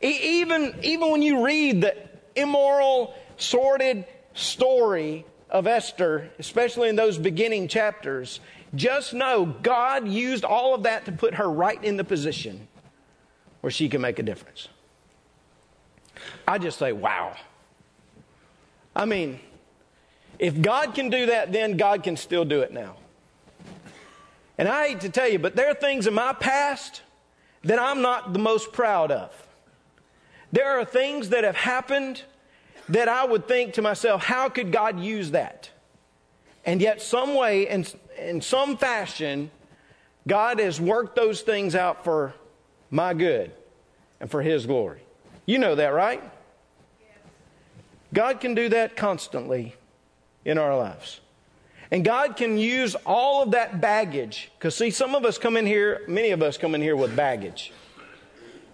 even, 0.00 0.74
even 0.82 1.10
when 1.10 1.20
you 1.20 1.44
read 1.44 1.82
the 1.82 1.96
immoral, 2.34 3.14
sordid 3.40 4.04
story 4.34 5.24
of 5.48 5.66
Esther, 5.66 6.30
especially 6.38 6.88
in 6.88 6.96
those 6.96 7.18
beginning 7.18 7.68
chapters, 7.68 8.40
just 8.74 9.12
know 9.12 9.44
God 9.44 10.06
used 10.06 10.44
all 10.44 10.74
of 10.74 10.84
that 10.84 11.06
to 11.06 11.12
put 11.12 11.34
her 11.34 11.50
right 11.50 11.82
in 11.82 11.96
the 11.96 12.04
position 12.04 12.68
where 13.60 13.70
she 13.70 13.88
can 13.88 14.00
make 14.00 14.18
a 14.18 14.22
difference. 14.22 14.68
I 16.46 16.58
just 16.58 16.78
say, 16.78 16.92
wow. 16.92 17.36
I 18.94 19.04
mean, 19.04 19.40
if 20.38 20.60
God 20.60 20.94
can 20.94 21.10
do 21.10 21.26
that 21.26 21.52
then, 21.52 21.76
God 21.76 22.02
can 22.02 22.16
still 22.16 22.44
do 22.44 22.60
it 22.60 22.72
now. 22.72 22.96
And 24.56 24.68
I 24.68 24.88
hate 24.88 25.00
to 25.00 25.08
tell 25.08 25.28
you, 25.28 25.38
but 25.38 25.56
there 25.56 25.70
are 25.70 25.74
things 25.74 26.06
in 26.06 26.14
my 26.14 26.32
past 26.32 27.02
that 27.62 27.78
I'm 27.78 28.02
not 28.02 28.32
the 28.32 28.38
most 28.38 28.72
proud 28.72 29.10
of. 29.10 29.48
There 30.52 30.78
are 30.78 30.84
things 30.84 31.30
that 31.30 31.44
have 31.44 31.56
happened 31.56 32.22
that 32.90 33.08
I 33.08 33.24
would 33.24 33.48
think 33.48 33.74
to 33.74 33.82
myself, 33.82 34.22
how 34.24 34.48
could 34.48 34.72
God 34.72 35.00
use 35.00 35.30
that? 35.30 35.70
And 36.64 36.80
yet, 36.82 37.00
some 37.00 37.34
way, 37.34 37.68
in, 37.68 37.86
in 38.18 38.40
some 38.40 38.76
fashion, 38.76 39.50
God 40.28 40.60
has 40.60 40.80
worked 40.80 41.16
those 41.16 41.40
things 41.40 41.74
out 41.74 42.04
for 42.04 42.34
my 42.90 43.14
good 43.14 43.52
and 44.20 44.30
for 44.30 44.42
His 44.42 44.66
glory. 44.66 45.00
You 45.46 45.58
know 45.58 45.74
that, 45.74 45.88
right? 45.88 46.22
God 48.12 48.40
can 48.40 48.54
do 48.54 48.68
that 48.70 48.96
constantly 48.96 49.74
in 50.44 50.58
our 50.58 50.76
lives. 50.76 51.20
And 51.92 52.04
God 52.04 52.36
can 52.36 52.58
use 52.58 52.94
all 53.06 53.42
of 53.42 53.52
that 53.52 53.80
baggage, 53.80 54.50
because 54.58 54.76
see, 54.76 54.90
some 54.90 55.14
of 55.14 55.24
us 55.24 55.38
come 55.38 55.56
in 55.56 55.66
here, 55.66 56.02
many 56.06 56.30
of 56.30 56.42
us 56.42 56.56
come 56.58 56.74
in 56.74 56.82
here 56.82 56.96
with 56.96 57.16
baggage. 57.16 57.72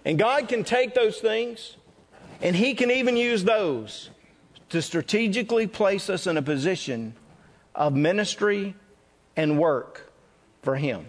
And 0.05 0.17
God 0.17 0.47
can 0.47 0.63
take 0.63 0.93
those 0.93 1.19
things, 1.19 1.77
and 2.41 2.55
He 2.55 2.73
can 2.73 2.91
even 2.91 3.17
use 3.17 3.43
those 3.43 4.09
to 4.69 4.81
strategically 4.81 5.67
place 5.67 6.09
us 6.09 6.27
in 6.27 6.37
a 6.37 6.41
position 6.41 7.15
of 7.73 7.93
ministry 7.93 8.75
and 9.35 9.57
work 9.57 10.11
for 10.61 10.75
Him. 10.75 11.05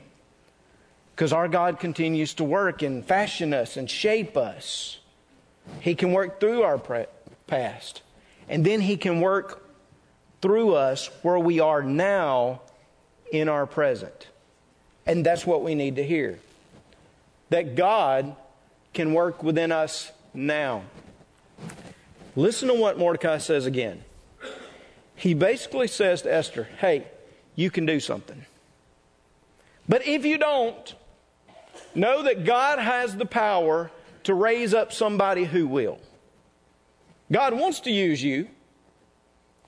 Because 1.14 1.32
our 1.32 1.48
God 1.48 1.80
continues 1.80 2.34
to 2.34 2.44
work 2.44 2.82
and 2.82 3.04
fashion 3.04 3.52
us 3.52 3.76
and 3.76 3.90
shape 3.90 4.36
us. 4.36 5.00
He 5.80 5.94
can 5.94 6.12
work 6.12 6.38
through 6.38 6.62
our 6.62 6.80
past. 7.46 8.02
And 8.48 8.64
then 8.64 8.80
He 8.80 8.96
can 8.96 9.20
work 9.20 9.68
through 10.40 10.74
us 10.74 11.10
where 11.22 11.38
we 11.38 11.58
are 11.58 11.82
now 11.82 12.60
in 13.32 13.48
our 13.48 13.66
present. 13.66 14.28
And 15.06 15.26
that's 15.26 15.44
what 15.44 15.62
we 15.62 15.74
need 15.74 15.96
to 15.96 16.04
hear. 16.04 16.38
That 17.50 17.74
God 17.74 18.36
can 18.94 19.12
work 19.12 19.42
within 19.42 19.72
us 19.72 20.12
now. 20.32 20.82
Listen 22.38 22.68
to 22.68 22.74
what 22.74 22.96
Mordecai 22.96 23.38
says 23.38 23.66
again. 23.66 24.04
He 25.16 25.34
basically 25.34 25.88
says 25.88 26.22
to 26.22 26.32
Esther, 26.32 26.68
hey, 26.78 27.08
you 27.56 27.68
can 27.68 27.84
do 27.84 27.98
something. 27.98 28.46
But 29.88 30.06
if 30.06 30.24
you 30.24 30.38
don't, 30.38 30.94
know 31.96 32.22
that 32.22 32.44
God 32.44 32.78
has 32.78 33.16
the 33.16 33.26
power 33.26 33.90
to 34.22 34.34
raise 34.34 34.72
up 34.72 34.92
somebody 34.92 35.46
who 35.46 35.66
will. 35.66 35.98
God 37.32 37.54
wants 37.54 37.80
to 37.80 37.90
use 37.90 38.22
you. 38.22 38.46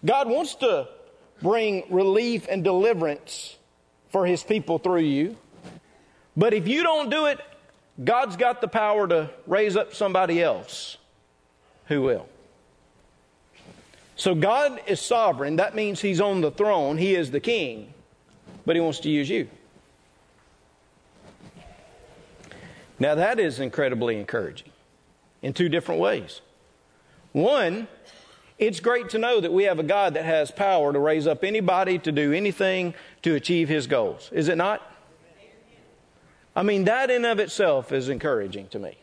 God 0.04 0.28
wants 0.28 0.54
to 0.56 0.86
bring 1.42 1.82
relief 1.90 2.46
and 2.48 2.62
deliverance 2.62 3.56
for 4.10 4.26
his 4.26 4.44
people 4.44 4.78
through 4.78 5.00
you. 5.00 5.36
But 6.36 6.54
if 6.54 6.68
you 6.68 6.84
don't 6.84 7.10
do 7.10 7.26
it, 7.26 7.40
God's 8.04 8.36
got 8.36 8.60
the 8.60 8.68
power 8.68 9.08
to 9.08 9.28
raise 9.48 9.76
up 9.76 9.92
somebody 9.92 10.40
else 10.40 10.98
who 11.86 12.02
will. 12.02 12.28
So 14.20 14.34
God 14.34 14.82
is 14.86 15.00
sovereign. 15.00 15.56
That 15.56 15.74
means 15.74 16.02
He's 16.02 16.20
on 16.20 16.42
the 16.42 16.50
throne. 16.50 16.98
He 16.98 17.14
is 17.14 17.30
the 17.30 17.40
king. 17.40 17.94
But 18.66 18.76
He 18.76 18.82
wants 18.82 19.00
to 19.00 19.08
use 19.08 19.30
you. 19.30 19.48
Now, 22.98 23.14
that 23.14 23.40
is 23.40 23.60
incredibly 23.60 24.20
encouraging 24.20 24.68
in 25.40 25.54
two 25.54 25.70
different 25.70 26.02
ways. 26.02 26.42
One, 27.32 27.88
it's 28.58 28.78
great 28.78 29.08
to 29.08 29.18
know 29.18 29.40
that 29.40 29.54
we 29.54 29.64
have 29.64 29.78
a 29.78 29.82
God 29.82 30.12
that 30.12 30.26
has 30.26 30.50
power 30.50 30.92
to 30.92 30.98
raise 30.98 31.26
up 31.26 31.42
anybody 31.42 31.98
to 32.00 32.12
do 32.12 32.34
anything 32.34 32.92
to 33.22 33.36
achieve 33.36 33.70
His 33.70 33.86
goals. 33.86 34.28
Is 34.34 34.48
it 34.48 34.56
not? 34.56 34.82
I 36.54 36.62
mean, 36.62 36.84
that 36.84 37.10
in 37.10 37.24
of 37.24 37.38
itself 37.38 37.90
is 37.90 38.10
encouraging 38.10 38.68
to 38.68 38.78
me. 38.78 38.98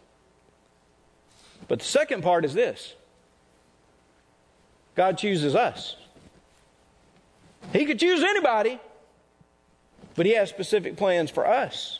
But 1.67 1.79
the 1.79 1.85
second 1.85 2.21
part 2.21 2.45
is 2.45 2.53
this 2.53 2.93
God 4.97 5.19
chooses 5.19 5.55
us. 5.55 5.95
He 7.71 7.85
could 7.85 7.99
choose 7.99 8.23
anybody, 8.23 8.79
but 10.15 10.25
He 10.25 10.33
has 10.33 10.49
specific 10.49 10.97
plans 10.97 11.29
for 11.29 11.45
us. 11.47 11.99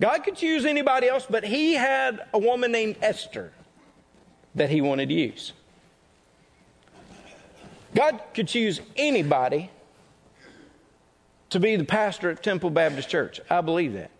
God 0.00 0.18
could 0.24 0.34
choose 0.34 0.64
anybody 0.64 1.08
else, 1.08 1.24
but 1.30 1.44
He 1.44 1.74
had 1.74 2.20
a 2.34 2.38
woman 2.38 2.72
named 2.72 2.96
Esther 3.00 3.52
that 4.56 4.70
He 4.70 4.80
wanted 4.80 5.08
to 5.10 5.14
use. 5.14 5.52
God 7.94 8.20
could 8.34 8.48
choose 8.48 8.80
anybody 8.96 9.70
to 11.50 11.60
be 11.60 11.76
the 11.76 11.84
pastor 11.84 12.30
at 12.30 12.42
Temple 12.42 12.70
Baptist 12.70 13.08
Church. 13.08 13.40
I 13.48 13.60
believe 13.60 13.92
that. 13.92 14.10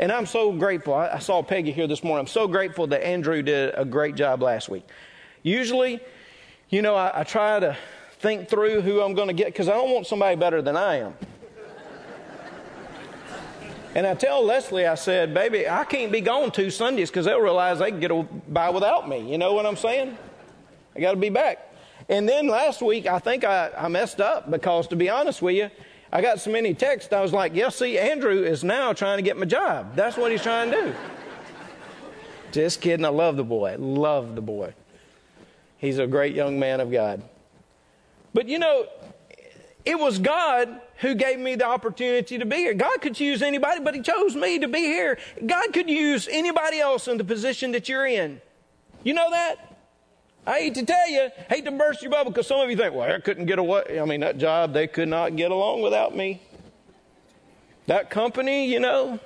And 0.00 0.10
I'm 0.10 0.26
so 0.26 0.50
grateful. 0.50 0.94
I, 0.94 1.18
saw 1.18 1.42
Peggy 1.42 1.72
here 1.72 1.86
this 1.86 2.02
morning. 2.02 2.20
I'm 2.20 2.26
so 2.26 2.48
grateful 2.48 2.86
that 2.88 3.06
Andrew 3.06 3.42
did 3.42 3.74
a 3.76 3.84
great 3.84 4.14
job 4.14 4.42
last 4.42 4.68
week. 4.70 4.88
Usually, 5.42 6.00
you 6.68 6.82
know, 6.82 6.94
I, 6.94 7.20
I 7.20 7.24
try 7.24 7.60
to 7.60 7.76
think 8.20 8.48
through 8.48 8.82
who 8.82 9.00
I'm 9.00 9.14
going 9.14 9.28
to 9.28 9.34
get 9.34 9.46
because 9.46 9.68
I 9.68 9.72
don't 9.72 9.90
want 9.90 10.06
somebody 10.06 10.36
better 10.36 10.62
than 10.62 10.76
I 10.76 10.96
am. 10.96 11.14
And 13.94 14.06
I 14.06 14.14
tell 14.14 14.44
Leslie, 14.44 14.86
I 14.86 14.94
said, 14.94 15.34
baby, 15.34 15.68
I 15.68 15.82
can't 15.84 16.12
be 16.12 16.20
gone 16.20 16.52
two 16.52 16.70
Sundays 16.70 17.10
because 17.10 17.26
they'll 17.26 17.40
realize 17.40 17.80
they 17.80 17.90
can 17.90 17.98
get 17.98 18.52
by 18.52 18.70
without 18.70 19.08
me. 19.08 19.30
You 19.30 19.36
know 19.36 19.52
what 19.52 19.66
I'm 19.66 19.76
saying? 19.76 20.16
I 20.94 21.00
got 21.00 21.10
to 21.10 21.16
be 21.16 21.28
back. 21.28 21.74
And 22.08 22.28
then 22.28 22.46
last 22.46 22.82
week, 22.82 23.06
I 23.06 23.18
think 23.18 23.42
I, 23.42 23.70
I 23.76 23.88
messed 23.88 24.20
up 24.20 24.48
because, 24.50 24.86
to 24.88 24.96
be 24.96 25.08
honest 25.08 25.42
with 25.42 25.56
you, 25.56 25.70
I 26.12 26.22
got 26.22 26.40
so 26.40 26.52
many 26.52 26.72
texts. 26.72 27.12
I 27.12 27.20
was 27.20 27.32
like, 27.32 27.54
yeah, 27.54 27.68
see, 27.68 27.98
Andrew 27.98 28.42
is 28.42 28.62
now 28.62 28.92
trying 28.92 29.18
to 29.18 29.22
get 29.22 29.36
my 29.36 29.44
job. 29.44 29.96
That's 29.96 30.16
what 30.16 30.30
he's 30.30 30.42
trying 30.42 30.70
to 30.70 30.82
do. 30.82 30.94
Just 32.52 32.80
kidding. 32.80 33.04
I 33.04 33.10
love 33.10 33.36
the 33.36 33.44
boy. 33.44 33.76
Love 33.78 34.34
the 34.34 34.40
boy. 34.40 34.72
He's 35.80 35.98
a 35.98 36.06
great 36.06 36.34
young 36.34 36.58
man 36.58 36.80
of 36.80 36.92
God. 36.92 37.22
But 38.34 38.48
you 38.48 38.58
know, 38.58 38.86
it 39.86 39.98
was 39.98 40.18
God 40.18 40.80
who 40.98 41.14
gave 41.14 41.38
me 41.38 41.54
the 41.54 41.66
opportunity 41.66 42.36
to 42.36 42.44
be 42.44 42.56
here. 42.56 42.74
God 42.74 43.00
could 43.00 43.14
choose 43.14 43.40
anybody, 43.40 43.80
but 43.80 43.94
He 43.94 44.02
chose 44.02 44.36
me 44.36 44.58
to 44.58 44.68
be 44.68 44.80
here. 44.80 45.18
God 45.44 45.72
could 45.72 45.88
use 45.88 46.28
anybody 46.30 46.80
else 46.80 47.08
in 47.08 47.16
the 47.16 47.24
position 47.24 47.72
that 47.72 47.88
you're 47.88 48.06
in. 48.06 48.42
You 49.02 49.14
know 49.14 49.30
that? 49.30 49.78
I 50.46 50.58
hate 50.58 50.74
to 50.74 50.84
tell 50.84 51.08
you, 51.08 51.30
hate 51.48 51.64
to 51.64 51.70
burst 51.70 52.02
your 52.02 52.10
bubble 52.10 52.30
because 52.30 52.46
some 52.46 52.60
of 52.60 52.70
you 52.70 52.76
think, 52.76 52.94
well, 52.94 53.10
I 53.10 53.20
couldn't 53.20 53.46
get 53.46 53.58
away. 53.58 53.98
I 54.00 54.04
mean, 54.04 54.20
that 54.20 54.36
job, 54.36 54.74
they 54.74 54.86
could 54.86 55.08
not 55.08 55.36
get 55.36 55.50
along 55.50 55.80
without 55.80 56.14
me. 56.14 56.42
that 57.86 58.10
company, 58.10 58.66
you 58.66 58.80
know, 58.80 59.18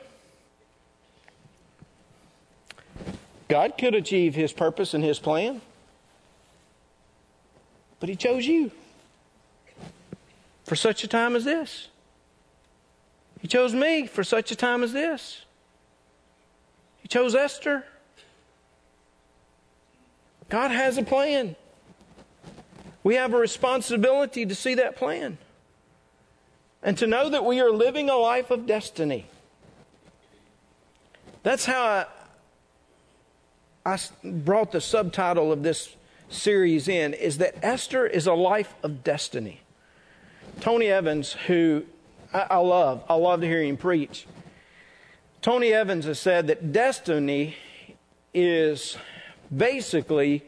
God 3.48 3.74
could 3.76 3.94
achieve 3.94 4.34
his 4.36 4.52
purpose 4.52 4.94
and 4.94 5.02
his 5.02 5.18
plan. 5.18 5.60
But 8.04 8.10
he 8.10 8.16
chose 8.16 8.46
you 8.46 8.70
for 10.64 10.76
such 10.76 11.04
a 11.04 11.08
time 11.08 11.34
as 11.34 11.46
this. 11.46 11.88
He 13.40 13.48
chose 13.48 13.72
me 13.72 14.06
for 14.06 14.22
such 14.22 14.50
a 14.50 14.54
time 14.54 14.82
as 14.82 14.92
this. 14.92 15.46
He 16.98 17.08
chose 17.08 17.34
Esther. 17.34 17.86
God 20.50 20.70
has 20.70 20.98
a 20.98 21.02
plan. 21.02 21.56
We 23.02 23.14
have 23.14 23.32
a 23.32 23.38
responsibility 23.38 24.44
to 24.44 24.54
see 24.54 24.74
that 24.74 24.96
plan 24.96 25.38
and 26.82 26.98
to 26.98 27.06
know 27.06 27.30
that 27.30 27.46
we 27.46 27.58
are 27.58 27.70
living 27.70 28.10
a 28.10 28.16
life 28.16 28.50
of 28.50 28.66
destiny. 28.66 29.24
That's 31.42 31.64
how 31.64 32.04
I, 33.86 33.94
I 33.94 33.98
brought 34.22 34.72
the 34.72 34.82
subtitle 34.82 35.50
of 35.50 35.62
this 35.62 35.96
series 36.28 36.88
in 36.88 37.14
is 37.14 37.38
that 37.38 37.56
Esther 37.62 38.06
is 38.06 38.26
a 38.26 38.34
life 38.34 38.74
of 38.82 39.04
destiny. 39.04 39.60
Tony 40.60 40.86
Evans, 40.86 41.32
who 41.46 41.84
I, 42.32 42.46
I 42.50 42.56
love, 42.58 43.04
I 43.08 43.14
love 43.14 43.40
to 43.40 43.46
hear 43.46 43.62
him 43.62 43.76
preach. 43.76 44.26
Tony 45.40 45.72
Evans 45.72 46.06
has 46.06 46.18
said 46.18 46.46
that 46.46 46.72
destiny 46.72 47.56
is 48.32 48.96
basically 49.54 50.42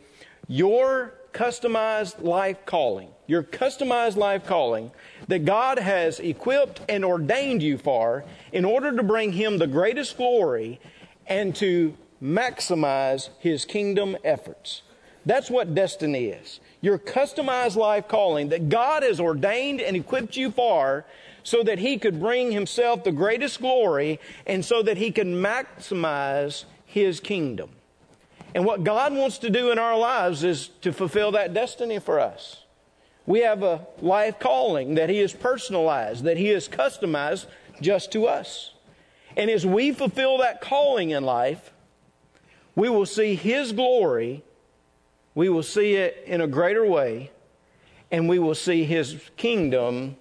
your 0.48 1.14
customized 1.32 2.22
life 2.22 2.64
calling, 2.64 3.10
your 3.26 3.42
customized 3.42 4.16
life 4.16 4.46
calling 4.46 4.90
that 5.28 5.44
God 5.44 5.78
has 5.78 6.18
equipped 6.18 6.80
and 6.88 7.04
ordained 7.04 7.62
you 7.62 7.76
for 7.76 8.24
in 8.52 8.64
order 8.64 8.96
to 8.96 9.02
bring 9.02 9.32
Him 9.32 9.58
the 9.58 9.66
greatest 9.66 10.16
glory 10.16 10.80
and 11.26 11.54
to 11.56 11.94
maximize 12.22 13.28
His 13.38 13.64
kingdom 13.66 14.16
efforts. 14.24 14.82
That's 15.26 15.50
what 15.50 15.74
destiny 15.74 16.26
is. 16.26 16.60
Your 16.80 16.98
customized 16.98 17.74
life 17.74 18.06
calling 18.06 18.48
that 18.50 18.68
God 18.68 19.02
has 19.02 19.18
ordained 19.18 19.80
and 19.80 19.96
equipped 19.96 20.36
you 20.36 20.52
for 20.52 21.04
so 21.42 21.64
that 21.64 21.80
He 21.80 21.98
could 21.98 22.20
bring 22.20 22.52
Himself 22.52 23.02
the 23.02 23.12
greatest 23.12 23.60
glory 23.60 24.20
and 24.46 24.64
so 24.64 24.82
that 24.82 24.96
He 24.96 25.10
can 25.10 25.34
maximize 25.34 26.64
His 26.86 27.18
kingdom. 27.18 27.70
And 28.54 28.64
what 28.64 28.84
God 28.84 29.12
wants 29.12 29.38
to 29.38 29.50
do 29.50 29.72
in 29.72 29.78
our 29.78 29.98
lives 29.98 30.44
is 30.44 30.68
to 30.80 30.92
fulfill 30.92 31.32
that 31.32 31.52
destiny 31.52 31.98
for 31.98 32.20
us. 32.20 32.62
We 33.26 33.40
have 33.40 33.64
a 33.64 33.84
life 34.00 34.38
calling 34.38 34.94
that 34.94 35.10
He 35.10 35.18
has 35.18 35.32
personalized, 35.32 36.22
that 36.24 36.36
He 36.36 36.46
has 36.48 36.68
customized 36.68 37.46
just 37.82 38.12
to 38.12 38.26
us. 38.26 38.72
And 39.36 39.50
as 39.50 39.66
we 39.66 39.90
fulfill 39.90 40.38
that 40.38 40.60
calling 40.60 41.10
in 41.10 41.24
life, 41.24 41.72
we 42.76 42.88
will 42.88 43.06
see 43.06 43.34
His 43.34 43.72
glory, 43.72 44.44
we 45.36 45.50
will 45.50 45.62
see 45.62 45.94
it 45.94 46.24
in 46.26 46.40
a 46.40 46.46
greater 46.46 46.84
way, 46.84 47.30
and 48.10 48.26
we 48.28 48.38
will 48.40 48.54
see 48.54 48.84
His 48.84 49.20
kingdom 49.36 50.16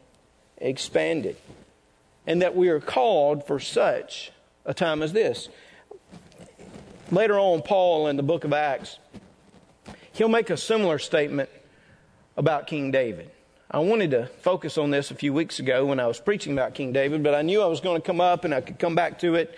expanded. 0.57 1.37
And 2.27 2.41
that 2.41 2.55
we 2.55 2.67
are 2.69 2.81
called 2.81 3.47
for 3.47 3.59
such 3.59 4.31
a 4.65 4.73
time 4.73 5.01
as 5.01 5.13
this. 5.13 5.47
Later 7.11 7.39
on, 7.39 7.61
Paul 7.61 8.07
in 8.07 8.17
the 8.17 8.23
book 8.23 8.43
of 8.43 8.51
Acts, 8.51 8.99
he'll 10.11 10.27
make 10.27 10.49
a 10.49 10.57
similar 10.57 10.99
statement 10.99 11.49
about 12.35 12.67
King 12.67 12.91
David. 12.91 13.31
I 13.71 13.79
wanted 13.79 14.11
to 14.11 14.25
focus 14.41 14.77
on 14.77 14.91
this 14.91 15.11
a 15.11 15.15
few 15.15 15.31
weeks 15.31 15.59
ago 15.59 15.85
when 15.85 15.99
I 15.99 16.07
was 16.07 16.19
preaching 16.19 16.51
about 16.51 16.73
King 16.73 16.91
David, 16.91 17.23
but 17.23 17.33
I 17.33 17.41
knew 17.41 17.61
I 17.61 17.67
was 17.67 17.79
going 17.79 18.01
to 18.01 18.05
come 18.05 18.19
up 18.19 18.43
and 18.43 18.53
I 18.53 18.59
could 18.59 18.79
come 18.79 18.95
back 18.95 19.19
to 19.19 19.35
it 19.35 19.57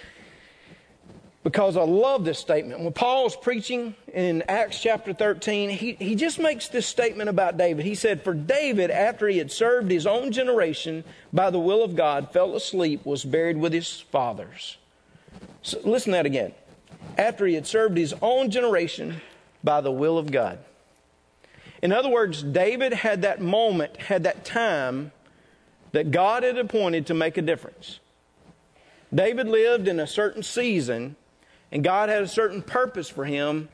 because 1.47 1.77
I 1.77 1.83
love 1.83 2.25
this 2.25 2.39
statement. 2.39 2.81
When 2.81 2.91
Paul's 2.91 3.37
preaching 3.37 3.95
in 4.13 4.43
Acts 4.49 4.81
chapter 4.81 5.13
13, 5.13 5.69
he, 5.69 5.93
he 5.93 6.13
just 6.13 6.39
makes 6.39 6.67
this 6.67 6.85
statement 6.85 7.29
about 7.29 7.55
David. 7.55 7.85
He 7.85 7.95
said, 7.95 8.21
For 8.21 8.33
David, 8.33 8.91
after 8.91 9.29
he 9.29 9.37
had 9.37 9.49
served 9.49 9.89
his 9.89 10.05
own 10.05 10.33
generation 10.33 11.05
by 11.31 11.49
the 11.49 11.57
will 11.57 11.85
of 11.85 11.95
God, 11.95 12.33
fell 12.33 12.53
asleep, 12.57 13.05
was 13.05 13.23
buried 13.23 13.55
with 13.55 13.71
his 13.71 13.97
fathers. 13.97 14.75
So 15.61 15.79
listen 15.85 16.11
to 16.11 16.17
that 16.17 16.25
again. 16.25 16.51
After 17.17 17.47
he 17.47 17.53
had 17.53 17.65
served 17.65 17.95
his 17.95 18.13
own 18.21 18.51
generation 18.51 19.21
by 19.63 19.79
the 19.79 19.89
will 19.89 20.17
of 20.17 20.29
God. 20.29 20.59
In 21.81 21.93
other 21.93 22.09
words, 22.09 22.43
David 22.43 22.91
had 22.91 23.21
that 23.21 23.39
moment, 23.39 23.95
had 23.95 24.23
that 24.23 24.43
time 24.43 25.13
that 25.93 26.11
God 26.11 26.43
had 26.43 26.57
appointed 26.57 27.07
to 27.07 27.13
make 27.13 27.37
a 27.37 27.41
difference. 27.41 28.01
David 29.15 29.47
lived 29.47 29.87
in 29.87 30.01
a 30.01 30.07
certain 30.07 30.43
season, 30.43 31.15
and 31.71 31.83
God 31.83 32.09
had 32.09 32.23
a 32.23 32.27
certain 32.27 32.61
purpose 32.61 33.09
for 33.09 33.25
him 33.25 33.69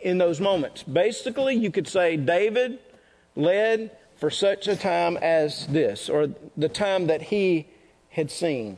in 0.00 0.18
those 0.18 0.40
moments. 0.40 0.82
Basically, 0.82 1.54
you 1.54 1.70
could 1.70 1.86
say 1.86 2.16
David 2.16 2.78
led 3.36 3.90
for 4.16 4.30
such 4.30 4.68
a 4.68 4.76
time 4.76 5.16
as 5.16 5.66
this, 5.66 6.08
or 6.08 6.28
the 6.56 6.68
time 6.68 7.08
that 7.08 7.22
he 7.22 7.66
had 8.10 8.30
seen. 8.30 8.76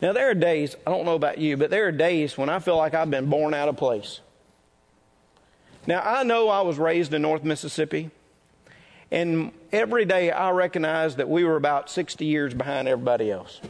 Now, 0.00 0.12
there 0.12 0.30
are 0.30 0.34
days, 0.34 0.76
I 0.86 0.90
don't 0.90 1.04
know 1.04 1.14
about 1.14 1.38
you, 1.38 1.56
but 1.56 1.70
there 1.70 1.86
are 1.86 1.92
days 1.92 2.36
when 2.36 2.48
I 2.48 2.58
feel 2.58 2.76
like 2.76 2.94
I've 2.94 3.10
been 3.10 3.30
born 3.30 3.54
out 3.54 3.68
of 3.68 3.76
place. 3.76 4.20
Now, 5.86 6.00
I 6.00 6.22
know 6.22 6.48
I 6.48 6.60
was 6.60 6.78
raised 6.78 7.14
in 7.14 7.22
North 7.22 7.44
Mississippi, 7.44 8.10
and 9.10 9.52
every 9.72 10.04
day 10.04 10.30
I 10.30 10.50
recognize 10.50 11.16
that 11.16 11.28
we 11.28 11.44
were 11.44 11.56
about 11.56 11.90
60 11.90 12.24
years 12.24 12.54
behind 12.54 12.88
everybody 12.88 13.30
else. 13.30 13.60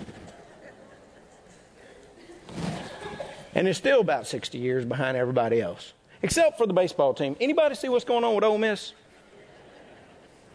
And 3.55 3.69
it's 3.69 3.79
still 3.79 4.01
about 4.01 4.27
60 4.27 4.59
years 4.59 4.85
behind 4.85 5.17
everybody 5.17 5.61
else, 5.61 5.93
except 6.23 6.59
for 6.59 6.67
the 6.67 6.73
baseball 6.73 7.15
team. 7.15 7.37
Anybody 7.41 7.75
see 7.75 7.89
what's 7.89 8.05
going 8.05 8.25
on 8.25 8.35
with 8.35 8.45
Ole 8.45 8.59
Miss? 8.59 8.93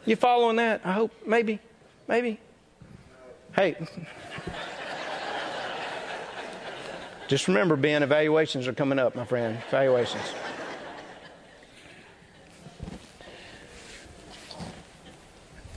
You 0.05 0.15
following 0.15 0.55
that? 0.55 0.81
I 0.83 0.93
hope. 0.93 1.11
Maybe. 1.25 1.59
Maybe. 2.07 2.39
Hey. 3.55 3.75
Just 7.27 7.47
remember, 7.49 7.75
Ben, 7.75 8.03
evaluations 8.03 8.67
are 8.67 8.73
coming 8.73 8.99
up, 8.99 9.15
my 9.15 9.25
friend. 9.25 9.57
Evaluations. 9.67 10.23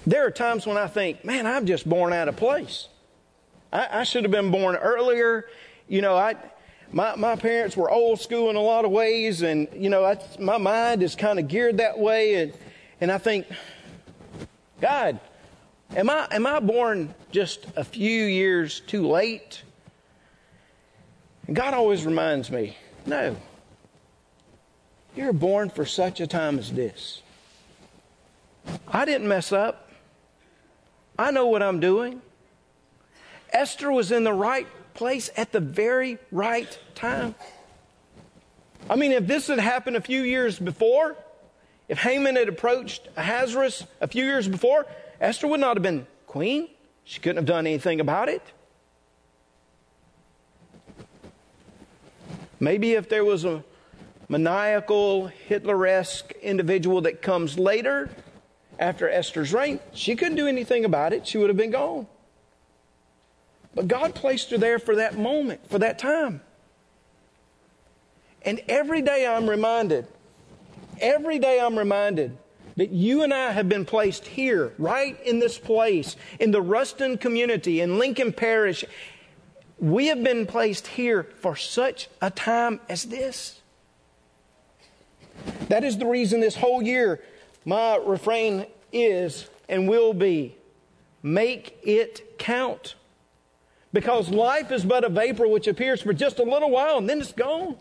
There 0.06 0.24
are 0.24 0.30
times 0.30 0.66
when 0.66 0.76
I 0.76 0.86
think, 0.86 1.24
man, 1.24 1.46
I'm 1.46 1.66
just 1.66 1.88
born 1.88 2.12
out 2.12 2.28
of 2.28 2.36
place. 2.36 2.88
I, 3.72 4.00
I 4.00 4.04
should 4.04 4.24
have 4.24 4.30
been 4.30 4.50
born 4.50 4.76
earlier. 4.76 5.46
You 5.88 6.00
know, 6.00 6.16
I, 6.16 6.36
my, 6.92 7.14
my 7.14 7.36
parents 7.36 7.76
were 7.76 7.90
old 7.90 8.20
school 8.20 8.50
in 8.50 8.56
a 8.56 8.60
lot 8.60 8.84
of 8.84 8.90
ways, 8.90 9.42
and, 9.42 9.68
you 9.74 9.90
know, 9.90 10.04
I, 10.04 10.18
my 10.38 10.58
mind 10.58 11.02
is 11.02 11.14
kind 11.14 11.38
of 11.38 11.46
geared 11.46 11.78
that 11.78 11.98
way. 11.98 12.34
And, 12.42 12.52
and 13.00 13.12
I 13.12 13.18
think, 13.18 13.46
God, 14.80 15.20
am 15.94 16.10
I, 16.10 16.26
am 16.32 16.46
I 16.46 16.58
born 16.58 17.14
just 17.30 17.66
a 17.76 17.84
few 17.84 18.24
years 18.24 18.80
too 18.80 19.06
late? 19.06 19.62
And 21.46 21.54
God 21.54 21.74
always 21.74 22.04
reminds 22.04 22.50
me, 22.50 22.76
no, 23.06 23.36
you're 25.14 25.32
born 25.32 25.70
for 25.70 25.84
such 25.84 26.20
a 26.20 26.26
time 26.26 26.58
as 26.58 26.72
this. 26.72 27.22
I 28.88 29.04
didn't 29.04 29.28
mess 29.28 29.52
up. 29.52 29.90
I 31.18 31.30
know 31.30 31.46
what 31.46 31.62
I'm 31.62 31.80
doing. 31.80 32.22
Esther 33.52 33.92
was 33.92 34.12
in 34.12 34.24
the 34.24 34.32
right 34.32 34.66
place 35.00 35.30
at 35.34 35.50
the 35.50 35.60
very 35.60 36.18
right 36.30 36.78
time. 36.94 37.34
I 38.90 38.96
mean, 38.96 39.12
if 39.12 39.26
this 39.26 39.46
had 39.46 39.58
happened 39.58 39.96
a 39.96 40.02
few 40.02 40.20
years 40.20 40.58
before, 40.58 41.16
if 41.88 41.96
Haman 42.00 42.36
had 42.36 42.50
approached 42.50 43.08
Ahasuerus 43.16 43.86
a 44.02 44.06
few 44.06 44.26
years 44.26 44.46
before, 44.46 44.86
Esther 45.18 45.46
would 45.46 45.58
not 45.58 45.78
have 45.78 45.82
been 45.82 46.06
queen. 46.26 46.68
She 47.04 47.18
couldn't 47.18 47.38
have 47.38 47.46
done 47.46 47.66
anything 47.66 47.98
about 47.98 48.28
it. 48.28 48.42
Maybe 52.60 52.92
if 52.92 53.08
there 53.08 53.24
was 53.24 53.46
a 53.46 53.64
maniacal, 54.28 55.32
Hitleresque 55.48 56.38
individual 56.42 57.00
that 57.00 57.22
comes 57.22 57.58
later, 57.58 58.10
after 58.78 59.08
Esther's 59.08 59.54
reign. 59.54 59.80
She 59.94 60.14
couldn't 60.14 60.36
do 60.36 60.46
anything 60.46 60.84
about 60.84 61.14
it. 61.14 61.26
She 61.26 61.38
would 61.38 61.48
have 61.48 61.56
been 61.56 61.70
gone. 61.70 62.06
But 63.74 63.88
God 63.88 64.14
placed 64.14 64.50
her 64.50 64.58
there 64.58 64.78
for 64.78 64.96
that 64.96 65.16
moment, 65.16 65.68
for 65.70 65.78
that 65.78 65.98
time. 65.98 66.40
And 68.42 68.60
every 68.68 69.02
day 69.02 69.26
I'm 69.26 69.48
reminded, 69.48 70.06
every 71.00 71.38
day 71.38 71.60
I'm 71.60 71.78
reminded 71.78 72.36
that 72.76 72.90
you 72.90 73.22
and 73.22 73.34
I 73.34 73.52
have 73.52 73.68
been 73.68 73.84
placed 73.84 74.26
here, 74.26 74.72
right 74.78 75.20
in 75.24 75.38
this 75.38 75.58
place, 75.58 76.16
in 76.38 76.50
the 76.50 76.62
Ruston 76.62 77.18
community, 77.18 77.80
in 77.80 77.98
Lincoln 77.98 78.32
Parish. 78.32 78.84
We 79.78 80.06
have 80.06 80.22
been 80.22 80.46
placed 80.46 80.86
here 80.86 81.24
for 81.24 81.56
such 81.56 82.08
a 82.22 82.30
time 82.30 82.80
as 82.88 83.04
this. 83.04 83.60
That 85.68 85.84
is 85.84 85.98
the 85.98 86.06
reason 86.06 86.40
this 86.40 86.56
whole 86.56 86.82
year 86.82 87.22
my 87.64 87.96
refrain 87.96 88.66
is 88.92 89.48
and 89.68 89.88
will 89.88 90.14
be 90.14 90.56
make 91.22 91.78
it 91.82 92.38
count. 92.38 92.94
Because 93.92 94.28
life 94.28 94.70
is 94.70 94.84
but 94.84 95.04
a 95.04 95.08
vapor 95.08 95.48
which 95.48 95.66
appears 95.66 96.00
for 96.00 96.12
just 96.12 96.38
a 96.38 96.44
little 96.44 96.70
while 96.70 96.98
and 96.98 97.08
then 97.08 97.20
it's 97.20 97.32
gone. 97.32 97.76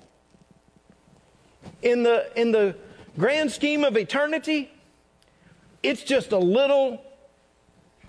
In 1.81 2.03
the, 2.03 2.31
in 2.35 2.51
the 2.51 2.75
grand 3.17 3.51
scheme 3.51 3.83
of 3.83 3.95
eternity, 3.95 4.71
it's 5.83 6.03
just 6.03 6.31
a 6.31 6.37
little 6.37 7.01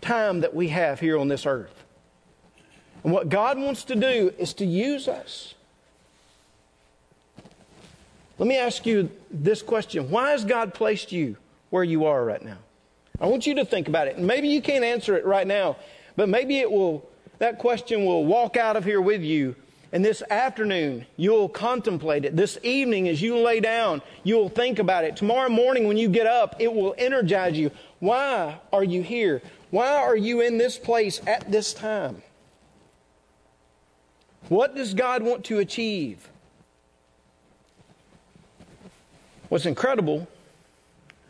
time 0.00 0.40
that 0.40 0.54
we 0.54 0.68
have 0.68 1.00
here 1.00 1.18
on 1.18 1.28
this 1.28 1.46
earth. 1.46 1.84
And 3.04 3.12
what 3.12 3.28
God 3.28 3.58
wants 3.58 3.84
to 3.84 3.96
do 3.96 4.32
is 4.38 4.54
to 4.54 4.66
use 4.66 5.08
us. 5.08 5.54
Let 8.38 8.48
me 8.48 8.56
ask 8.56 8.86
you 8.86 9.10
this 9.30 9.62
question 9.62 10.10
Why 10.10 10.30
has 10.30 10.44
God 10.44 10.72
placed 10.74 11.12
you 11.12 11.36
where 11.68 11.84
you 11.84 12.06
are 12.06 12.24
right 12.24 12.42
now? 12.42 12.58
I 13.20 13.26
want 13.26 13.46
you 13.46 13.54
to 13.56 13.64
think 13.64 13.86
about 13.88 14.08
it. 14.08 14.18
Maybe 14.18 14.48
you 14.48 14.62
can't 14.62 14.84
answer 14.84 15.14
it 15.16 15.26
right 15.26 15.46
now, 15.46 15.76
but 16.16 16.28
maybe 16.28 16.58
it 16.58 16.70
will, 16.70 17.06
that 17.40 17.59
question 17.59 18.05
will 18.05 18.24
walk 18.24 18.57
out 18.57 18.76
of 18.76 18.85
here 18.85 19.00
with 19.00 19.22
you. 19.22 19.57
And 19.92 20.05
this 20.05 20.22
afternoon, 20.31 21.05
you'll 21.16 21.48
contemplate 21.48 22.24
it. 22.24 22.37
This 22.37 22.59
evening, 22.62 23.09
as 23.09 23.20
you 23.20 23.38
lay 23.38 23.59
down, 23.59 24.03
you'll 24.22 24.48
think 24.48 24.79
about 24.79 25.03
it. 25.03 25.16
Tomorrow 25.16 25.48
morning, 25.48 25.88
when 25.88 25.96
you 25.96 26.09
get 26.09 26.29
up, 26.29 26.55
it 26.61 26.72
will 26.72 26.94
energize 26.96 27.59
you. 27.59 27.72
Why 27.98 28.61
are 28.72 28.85
you 28.85 29.03
here? 29.03 29.42
Why 29.70 29.96
are 29.96 30.16
you 30.16 30.42
in 30.42 30.59
this 30.59 30.79
place 30.79 31.20
at 31.26 31.50
this 31.50 31.74
time? 31.74 32.22
What 34.48 34.76
does 34.76 34.94
God 34.94 35.22
want 35.22 35.44
to 35.46 35.59
achieve? 35.59 36.29
What's 39.48 39.66
incredible, 39.66 40.29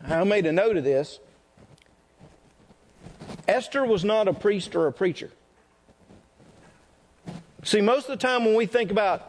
I 0.07 0.23
made 0.23 0.45
a 0.45 0.51
note 0.51 0.77
of 0.77 0.83
this. 0.83 1.19
Esther 3.47 3.85
was 3.85 4.03
not 4.03 4.27
a 4.27 4.33
priest 4.33 4.75
or 4.75 4.85
a 4.85 4.93
preacher. 4.93 5.31
See, 7.63 7.81
most 7.81 8.09
of 8.09 8.19
the 8.19 8.27
time 8.27 8.45
when 8.45 8.55
we 8.55 8.65
think 8.65 8.91
about, 8.91 9.27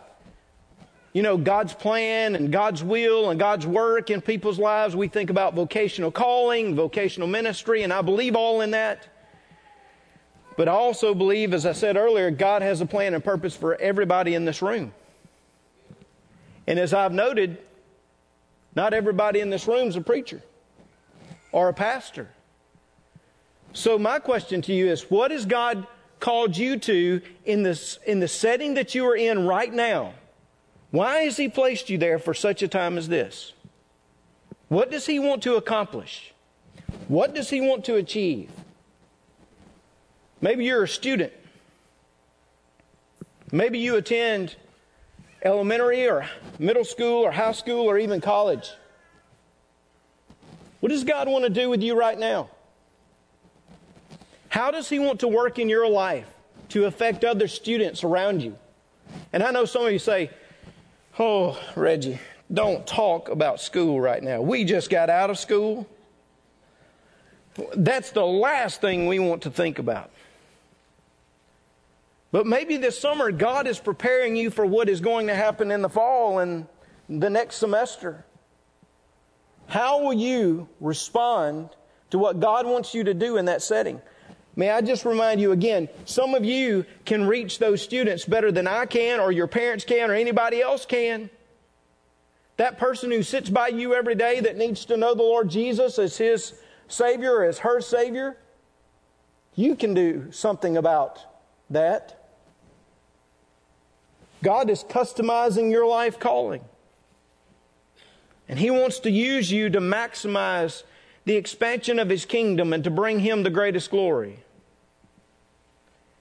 you 1.12 1.22
know, 1.22 1.36
God's 1.36 1.74
plan 1.74 2.34
and 2.34 2.50
God's 2.50 2.82
will 2.82 3.30
and 3.30 3.38
God's 3.38 3.66
work 3.66 4.10
in 4.10 4.22
people's 4.22 4.58
lives, 4.58 4.96
we 4.96 5.08
think 5.08 5.28
about 5.28 5.54
vocational 5.54 6.10
calling, 6.10 6.74
vocational 6.74 7.28
ministry, 7.28 7.82
and 7.82 7.92
I 7.92 8.00
believe 8.00 8.34
all 8.34 8.62
in 8.62 8.70
that. 8.70 9.06
But 10.56 10.68
I 10.68 10.72
also 10.72 11.14
believe, 11.14 11.52
as 11.52 11.66
I 11.66 11.72
said 11.72 11.96
earlier, 11.96 12.30
God 12.30 12.62
has 12.62 12.80
a 12.80 12.86
plan 12.86 13.14
and 13.14 13.22
purpose 13.22 13.54
for 13.54 13.74
everybody 13.76 14.34
in 14.34 14.44
this 14.44 14.62
room. 14.62 14.92
And 16.66 16.78
as 16.78 16.94
I've 16.94 17.12
noted, 17.12 17.58
not 18.74 18.94
everybody 18.94 19.40
in 19.40 19.50
this 19.50 19.66
room 19.66 19.88
is 19.88 19.96
a 19.96 20.00
preacher 20.00 20.42
or 21.52 21.68
a 21.68 21.74
pastor. 21.74 22.28
So, 23.74 23.98
my 23.98 24.18
question 24.18 24.62
to 24.62 24.72
you 24.74 24.88
is 24.88 25.10
what 25.10 25.32
is 25.32 25.46
God 25.46 25.86
called 26.22 26.56
you 26.56 26.78
to 26.78 27.20
in, 27.44 27.64
this, 27.64 27.98
in 28.06 28.20
the 28.20 28.28
setting 28.28 28.74
that 28.74 28.94
you 28.94 29.06
are 29.06 29.16
in 29.16 29.46
right 29.46 29.72
now? 29.72 30.14
Why 30.90 31.24
has 31.24 31.36
He 31.36 31.48
placed 31.48 31.90
you 31.90 31.98
there 31.98 32.18
for 32.18 32.32
such 32.32 32.62
a 32.62 32.68
time 32.68 32.96
as 32.96 33.08
this? 33.08 33.52
What 34.68 34.90
does 34.90 35.04
He 35.04 35.18
want 35.18 35.42
to 35.42 35.56
accomplish? 35.56 36.32
What 37.08 37.34
does 37.34 37.50
He 37.50 37.60
want 37.60 37.84
to 37.86 37.96
achieve? 37.96 38.48
Maybe 40.40 40.64
you're 40.64 40.84
a 40.84 40.88
student. 40.88 41.32
Maybe 43.50 43.80
you 43.80 43.96
attend 43.96 44.56
elementary 45.42 46.08
or 46.08 46.28
middle 46.58 46.84
school 46.84 47.24
or 47.24 47.32
high 47.32 47.52
school 47.52 47.84
or 47.90 47.98
even 47.98 48.20
college. 48.20 48.70
What 50.80 50.90
does 50.90 51.04
God 51.04 51.28
want 51.28 51.44
to 51.44 51.50
do 51.50 51.68
with 51.68 51.82
you 51.82 51.98
right 51.98 52.18
now? 52.18 52.48
How 54.52 54.70
does 54.70 54.86
He 54.86 54.98
want 54.98 55.20
to 55.20 55.28
work 55.28 55.58
in 55.58 55.70
your 55.70 55.88
life 55.88 56.26
to 56.68 56.84
affect 56.84 57.24
other 57.24 57.48
students 57.48 58.04
around 58.04 58.42
you? 58.42 58.58
And 59.32 59.42
I 59.42 59.50
know 59.50 59.64
some 59.64 59.86
of 59.86 59.92
you 59.92 59.98
say, 59.98 60.28
Oh, 61.18 61.58
Reggie, 61.74 62.18
don't 62.52 62.86
talk 62.86 63.30
about 63.30 63.62
school 63.62 63.98
right 63.98 64.22
now. 64.22 64.42
We 64.42 64.64
just 64.64 64.90
got 64.90 65.08
out 65.08 65.30
of 65.30 65.38
school. 65.38 65.88
That's 67.74 68.10
the 68.10 68.26
last 68.26 68.82
thing 68.82 69.06
we 69.06 69.18
want 69.18 69.40
to 69.44 69.50
think 69.50 69.78
about. 69.78 70.10
But 72.30 72.46
maybe 72.46 72.76
this 72.76 72.98
summer, 72.98 73.32
God 73.32 73.66
is 73.66 73.78
preparing 73.78 74.36
you 74.36 74.50
for 74.50 74.66
what 74.66 74.90
is 74.90 75.00
going 75.00 75.28
to 75.28 75.34
happen 75.34 75.70
in 75.70 75.80
the 75.80 75.88
fall 75.88 76.40
and 76.40 76.66
the 77.08 77.30
next 77.30 77.56
semester. 77.56 78.22
How 79.68 80.02
will 80.02 80.12
you 80.12 80.68
respond 80.78 81.70
to 82.10 82.18
what 82.18 82.38
God 82.38 82.66
wants 82.66 82.92
you 82.92 83.04
to 83.04 83.14
do 83.14 83.38
in 83.38 83.46
that 83.46 83.62
setting? 83.62 84.02
May 84.54 84.70
I 84.70 84.80
just 84.82 85.04
remind 85.04 85.40
you 85.40 85.52
again, 85.52 85.88
some 86.04 86.34
of 86.34 86.44
you 86.44 86.84
can 87.04 87.26
reach 87.26 87.58
those 87.58 87.80
students 87.80 88.24
better 88.26 88.52
than 88.52 88.66
I 88.66 88.86
can, 88.86 89.18
or 89.18 89.32
your 89.32 89.46
parents 89.46 89.84
can, 89.84 90.10
or 90.10 90.14
anybody 90.14 90.60
else 90.60 90.84
can. 90.84 91.30
That 92.58 92.78
person 92.78 93.10
who 93.10 93.22
sits 93.22 93.48
by 93.48 93.68
you 93.68 93.94
every 93.94 94.14
day 94.14 94.40
that 94.40 94.58
needs 94.58 94.84
to 94.86 94.96
know 94.96 95.14
the 95.14 95.22
Lord 95.22 95.48
Jesus 95.48 95.98
as 95.98 96.18
his 96.18 96.52
Savior, 96.86 97.42
as 97.42 97.60
her 97.60 97.80
Savior, 97.80 98.36
you 99.54 99.74
can 99.74 99.94
do 99.94 100.30
something 100.30 100.76
about 100.76 101.18
that. 101.70 102.18
God 104.42 104.68
is 104.70 104.84
customizing 104.84 105.70
your 105.70 105.86
life 105.86 106.18
calling. 106.18 106.62
And 108.48 108.58
He 108.58 108.70
wants 108.70 109.00
to 109.00 109.10
use 109.10 109.50
you 109.50 109.70
to 109.70 109.80
maximize 109.80 110.82
the 111.24 111.36
expansion 111.36 111.98
of 111.98 112.08
His 112.08 112.26
kingdom 112.26 112.72
and 112.72 112.82
to 112.84 112.90
bring 112.90 113.20
Him 113.20 113.42
the 113.42 113.50
greatest 113.50 113.90
glory. 113.90 114.41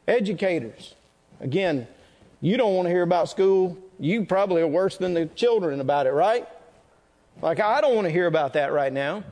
Educators, 0.08 0.96
again, 1.40 1.88
you 2.42 2.58
don't 2.58 2.76
want 2.76 2.88
to 2.88 2.90
hear 2.90 3.04
about 3.04 3.30
school. 3.30 3.78
You 4.00 4.26
probably 4.26 4.62
are 4.62 4.68
worse 4.68 4.98
than 4.98 5.14
the 5.14 5.28
children 5.28 5.80
about 5.80 6.08
it, 6.08 6.12
right? 6.12 6.48
Like, 7.42 7.60
I 7.60 7.82
don't 7.82 7.96
want 7.96 8.06
to 8.06 8.12
hear 8.12 8.28
about 8.28 8.54
that 8.54 8.74
right 8.74 8.92
now. 8.92 9.24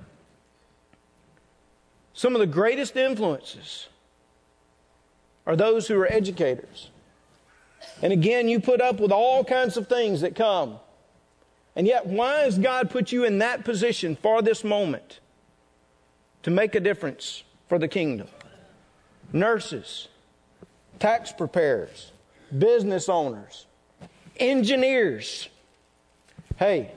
Some 2.13 2.35
of 2.35 2.39
the 2.39 2.47
greatest 2.47 2.95
influences 2.95 3.87
are 5.45 5.55
those 5.55 5.87
who 5.87 5.99
are 5.99 6.11
educators. 6.11 6.89
And 8.01 8.13
again, 8.13 8.47
you 8.47 8.59
put 8.59 8.81
up 8.81 8.99
with 8.99 9.11
all 9.11 9.43
kinds 9.43 9.77
of 9.77 9.87
things 9.87 10.21
that 10.21 10.35
come. 10.35 10.79
And 11.75 11.87
yet, 11.87 12.05
why 12.05 12.41
has 12.41 12.57
God 12.57 12.89
put 12.89 13.11
you 13.11 13.23
in 13.23 13.39
that 13.39 13.63
position 13.63 14.15
for 14.15 14.41
this 14.41 14.63
moment? 14.63 15.19
To 16.43 16.51
make 16.51 16.75
a 16.75 16.79
difference 16.79 17.43
for 17.67 17.79
the 17.79 17.87
kingdom. 17.87 18.27
Nurses, 19.31 20.07
tax 20.99 21.31
preparers, 21.31 22.11
business 22.57 23.09
owners, 23.09 23.65
engineers. 24.37 25.49
Hey, 26.57 26.91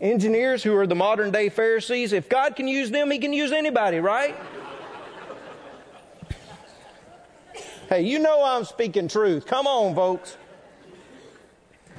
engineers 0.00 0.62
who 0.62 0.76
are 0.76 0.86
the 0.86 0.94
modern 0.94 1.30
day 1.30 1.48
Pharisees, 1.48 2.12
if 2.12 2.28
God 2.28 2.56
can 2.56 2.68
use 2.68 2.90
them, 2.90 3.10
He 3.10 3.18
can 3.18 3.32
use 3.32 3.52
anybody, 3.52 4.00
right? 4.00 4.36
Hey, 7.88 8.02
you 8.02 8.18
know 8.18 8.42
I'm 8.42 8.64
speaking 8.64 9.08
truth. 9.08 9.46
Come 9.46 9.66
on, 9.66 9.94
folks. 9.94 10.36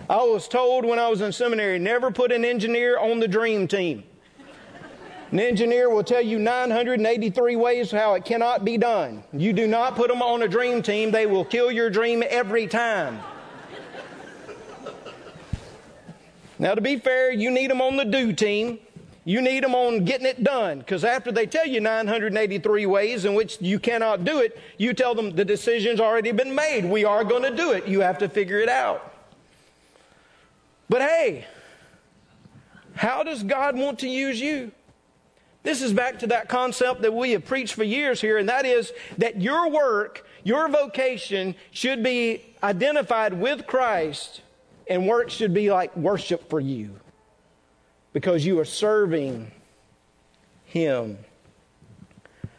I 0.10 0.18
was 0.18 0.48
told 0.48 0.84
when 0.86 1.00
I 1.00 1.08
was 1.10 1.22
in 1.22 1.32
seminary 1.32 1.80
never 1.80 2.12
put 2.12 2.32
an 2.32 2.44
engineer 2.44 3.00
on 3.00 3.20
the 3.20 3.28
dream 3.28 3.68
team. 3.68 4.04
An 5.32 5.40
engineer 5.40 5.90
will 5.90 6.04
tell 6.04 6.22
you 6.22 6.38
983 6.38 7.56
ways 7.56 7.92
how 7.92 8.14
it 8.14 8.26
cannot 8.26 8.64
be 8.64 8.78
done. 8.78 9.24
You 9.34 9.54
do 9.54 9.68
not 9.68 9.96
put 9.96 10.10
them 10.10 10.22
on 10.22 10.44
a 10.44 10.48
dream 10.48 10.82
team, 10.82 11.12
they 11.12 11.26
will 11.26 11.46
kill 11.46 11.72
your 11.72 11.90
dream 11.90 12.24
every 12.30 12.68
time. 12.68 13.20
Now, 16.58 16.74
to 16.74 16.82
be 16.82 16.98
fair, 16.98 17.32
you 17.32 17.52
need 17.52 17.70
them 17.70 17.82
on 17.82 17.98
the 17.98 18.06
do 18.06 18.32
team. 18.32 18.80
You 19.28 19.42
need 19.42 19.64
them 19.64 19.74
on 19.74 20.06
getting 20.06 20.28
it 20.28 20.44
done 20.44 20.80
because 20.80 21.04
after 21.04 21.32
they 21.32 21.48
tell 21.48 21.66
you 21.66 21.82
983 21.82 22.86
ways 22.86 23.26
in 23.26 23.34
which 23.34 23.60
you 23.60 23.80
cannot 23.80 24.24
do 24.24 24.40
it, 24.40 24.58
you 24.78 24.94
tell 24.94 25.16
them 25.16 25.32
the 25.32 25.44
decision's 25.44 26.00
already 26.00 26.32
been 26.32 26.54
made. 26.54 26.86
We 26.86 27.06
are 27.06 27.24
going 27.24 27.42
to 27.42 27.56
do 27.56 27.72
it. 27.72 27.88
You 27.88 28.02
have 28.02 28.20
to 28.20 28.30
figure 28.30 28.60
it 28.60 28.70
out. 28.70 29.14
But 30.90 31.02
hey, 31.02 31.48
how 32.96 33.24
does 33.24 33.42
God 33.42 33.76
want 33.76 34.00
to 34.00 34.08
use 34.08 34.40
you? 34.40 34.72
This 35.66 35.82
is 35.82 35.94
back 35.94 36.20
to 36.20 36.28
that 36.28 36.48
concept 36.48 37.02
that 37.02 37.12
we 37.12 37.32
have 37.32 37.44
preached 37.44 37.74
for 37.74 37.84
years 37.84 38.22
here, 38.22 38.38
and 38.38 38.48
that 38.50 38.68
is 38.68 38.94
that 39.18 39.42
your 39.42 39.68
work, 39.68 40.24
your 40.44 40.70
vocation 40.70 41.56
should 41.72 42.04
be 42.04 42.44
identified 42.62 43.34
with 43.34 43.66
Christ, 43.66 44.42
and 44.88 45.08
work 45.08 45.32
should 45.32 45.56
be 45.56 45.72
like 45.72 45.98
worship 45.98 46.52
for 46.52 46.60
you 46.60 47.00
because 48.14 48.46
you 48.46 48.60
are 48.60 48.66
serving 48.66 49.52
Him. 50.66 51.18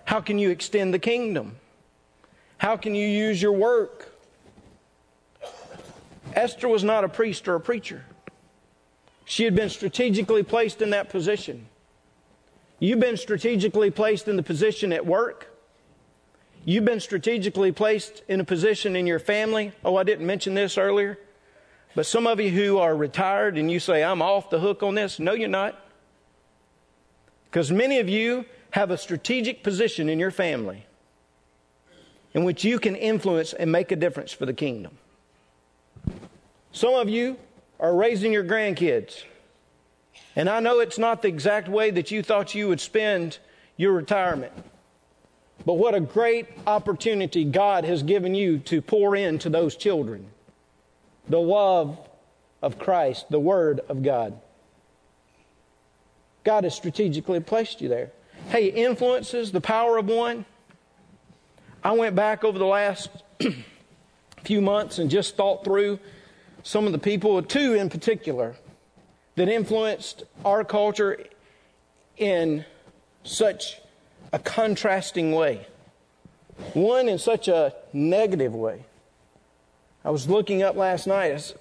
How 0.04 0.20
can 0.20 0.40
you 0.40 0.50
extend 0.50 0.92
the 0.92 0.98
kingdom? 0.98 1.54
How 2.58 2.76
can 2.76 2.96
you 2.96 3.06
use 3.06 3.40
your 3.40 3.52
work? 3.52 4.18
Esther 6.34 6.66
was 6.66 6.82
not 6.82 7.04
a 7.04 7.08
priest 7.08 7.46
or 7.46 7.54
a 7.54 7.60
preacher. 7.60 8.04
She 9.26 9.44
had 9.44 9.54
been 9.54 9.70
strategically 9.70 10.42
placed 10.42 10.82
in 10.82 10.90
that 10.90 11.08
position. 11.08 11.68
You've 12.78 13.00
been 13.00 13.16
strategically 13.16 13.90
placed 13.90 14.28
in 14.28 14.36
the 14.36 14.42
position 14.42 14.92
at 14.92 15.06
work. 15.06 15.52
You've 16.64 16.84
been 16.84 17.00
strategically 17.00 17.72
placed 17.72 18.22
in 18.28 18.40
a 18.40 18.44
position 18.44 18.96
in 18.96 19.06
your 19.06 19.18
family. 19.18 19.72
Oh, 19.84 19.96
I 19.96 20.02
didn't 20.02 20.26
mention 20.26 20.54
this 20.54 20.76
earlier. 20.76 21.18
But 21.94 22.06
some 22.06 22.26
of 22.26 22.40
you 22.40 22.50
who 22.50 22.78
are 22.78 22.94
retired 22.94 23.56
and 23.56 23.70
you 23.70 23.80
say, 23.80 24.04
I'm 24.04 24.20
off 24.20 24.50
the 24.50 24.58
hook 24.58 24.82
on 24.82 24.94
this. 24.94 25.18
No, 25.18 25.32
you're 25.32 25.48
not. 25.48 25.80
Because 27.46 27.72
many 27.72 28.00
of 28.00 28.08
you 28.08 28.44
have 28.72 28.90
a 28.90 28.98
strategic 28.98 29.62
position 29.62 30.08
in 30.10 30.18
your 30.18 30.30
family 30.30 30.84
in 32.34 32.44
which 32.44 32.64
you 32.64 32.78
can 32.78 32.94
influence 32.94 33.54
and 33.54 33.72
make 33.72 33.90
a 33.90 33.96
difference 33.96 34.30
for 34.30 34.44
the 34.44 34.52
kingdom. 34.52 34.98
Some 36.72 36.92
of 36.92 37.08
you 37.08 37.38
are 37.80 37.94
raising 37.94 38.30
your 38.30 38.44
grandkids. 38.44 39.22
And 40.36 40.50
I 40.50 40.60
know 40.60 40.80
it's 40.80 40.98
not 40.98 41.22
the 41.22 41.28
exact 41.28 41.66
way 41.66 41.90
that 41.90 42.10
you 42.10 42.22
thought 42.22 42.54
you 42.54 42.68
would 42.68 42.80
spend 42.80 43.38
your 43.78 43.92
retirement. 43.92 44.52
But 45.64 45.74
what 45.74 45.94
a 45.94 46.00
great 46.00 46.46
opportunity 46.66 47.44
God 47.44 47.84
has 47.84 48.02
given 48.02 48.34
you 48.34 48.58
to 48.60 48.82
pour 48.82 49.16
into 49.16 49.48
those 49.48 49.74
children 49.74 50.28
the 51.28 51.40
love 51.40 51.98
of 52.62 52.78
Christ, 52.78 53.26
the 53.30 53.40
Word 53.40 53.80
of 53.88 54.02
God. 54.02 54.38
God 56.44 56.62
has 56.62 56.74
strategically 56.74 57.40
placed 57.40 57.80
you 57.80 57.88
there. 57.88 58.12
Hey, 58.50 58.66
influences, 58.66 59.50
the 59.50 59.60
power 59.60 59.98
of 59.98 60.06
one. 60.06 60.44
I 61.82 61.92
went 61.92 62.14
back 62.14 62.44
over 62.44 62.60
the 62.60 62.66
last 62.66 63.08
few 64.44 64.60
months 64.60 65.00
and 65.00 65.10
just 65.10 65.36
thought 65.36 65.64
through 65.64 65.98
some 66.62 66.86
of 66.86 66.92
the 66.92 66.98
people, 66.98 67.42
two 67.42 67.74
in 67.74 67.88
particular, 67.90 68.54
that 69.36 69.48
influenced 69.48 70.24
our 70.44 70.64
culture 70.64 71.18
in 72.16 72.64
such 73.22 73.78
a 74.32 74.38
contrasting 74.38 75.32
way. 75.32 75.66
One 76.72 77.08
in 77.08 77.18
such 77.18 77.48
a 77.48 77.74
negative 77.92 78.54
way. 78.54 78.84
I 80.04 80.10
was 80.10 80.28
looking 80.28 80.62
up 80.62 80.76
last 80.76 81.06
night 81.06 81.54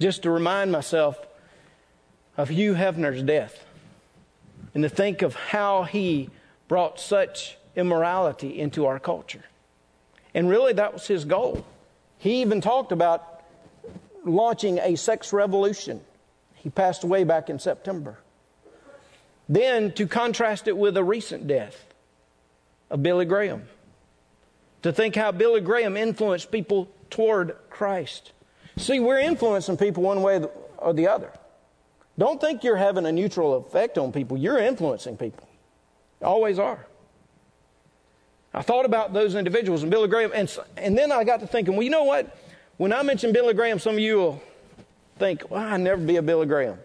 just 0.00 0.22
to 0.22 0.30
remind 0.30 0.72
myself 0.72 1.18
of 2.36 2.48
Hugh 2.48 2.74
Hefner's 2.74 3.22
death 3.22 3.64
and 4.74 4.82
to 4.82 4.88
think 4.88 5.22
of 5.22 5.34
how 5.34 5.84
he 5.84 6.30
brought 6.68 7.00
such 7.00 7.56
immorality 7.74 8.58
into 8.58 8.86
our 8.86 8.98
culture. 8.98 9.44
And 10.34 10.48
really, 10.48 10.72
that 10.74 10.92
was 10.92 11.06
his 11.06 11.24
goal. 11.24 11.64
He 12.18 12.42
even 12.42 12.60
talked 12.60 12.92
about 12.92 13.42
launching 14.24 14.78
a 14.78 14.96
sex 14.96 15.32
revolution. 15.32 16.00
He 16.56 16.70
passed 16.70 17.04
away 17.04 17.24
back 17.24 17.48
in 17.48 17.58
September. 17.58 18.18
Then, 19.48 19.92
to 19.92 20.06
contrast 20.06 20.66
it 20.66 20.76
with 20.76 20.96
a 20.96 21.04
recent 21.04 21.46
death 21.46 21.86
of 22.90 23.02
Billy 23.02 23.24
Graham, 23.24 23.68
to 24.82 24.92
think 24.92 25.14
how 25.14 25.32
Billy 25.32 25.60
Graham 25.60 25.96
influenced 25.96 26.50
people 26.50 26.88
toward 27.10 27.56
Christ. 27.70 28.32
See, 28.76 29.00
we're 29.00 29.20
influencing 29.20 29.76
people 29.76 30.02
one 30.02 30.22
way 30.22 30.44
or 30.78 30.92
the 30.92 31.08
other. 31.08 31.32
Don't 32.18 32.40
think 32.40 32.64
you're 32.64 32.76
having 32.76 33.06
a 33.06 33.12
neutral 33.12 33.54
effect 33.56 33.98
on 33.98 34.12
people. 34.12 34.36
You're 34.36 34.58
influencing 34.58 35.16
people. 35.16 35.48
You 36.20 36.26
always 36.26 36.58
are. 36.58 36.86
I 38.54 38.62
thought 38.62 38.86
about 38.86 39.12
those 39.12 39.34
individuals 39.34 39.82
and 39.82 39.90
Billy 39.90 40.08
Graham, 40.08 40.32
and, 40.34 40.54
and 40.76 40.96
then 40.96 41.12
I 41.12 41.24
got 41.24 41.40
to 41.40 41.46
thinking, 41.46 41.74
well, 41.74 41.82
you 41.82 41.90
know 41.90 42.04
what? 42.04 42.36
When 42.78 42.92
I 42.92 43.02
mention 43.02 43.32
Billy 43.32 43.52
Graham, 43.54 43.78
some 43.78 43.94
of 43.94 44.00
you 44.00 44.16
will 44.16 44.42
think, 45.18 45.50
well, 45.50 45.62
I'll 45.62 45.78
never 45.78 46.00
be 46.00 46.16
a 46.16 46.22
Billy 46.22 46.46
Graham. 46.46 46.78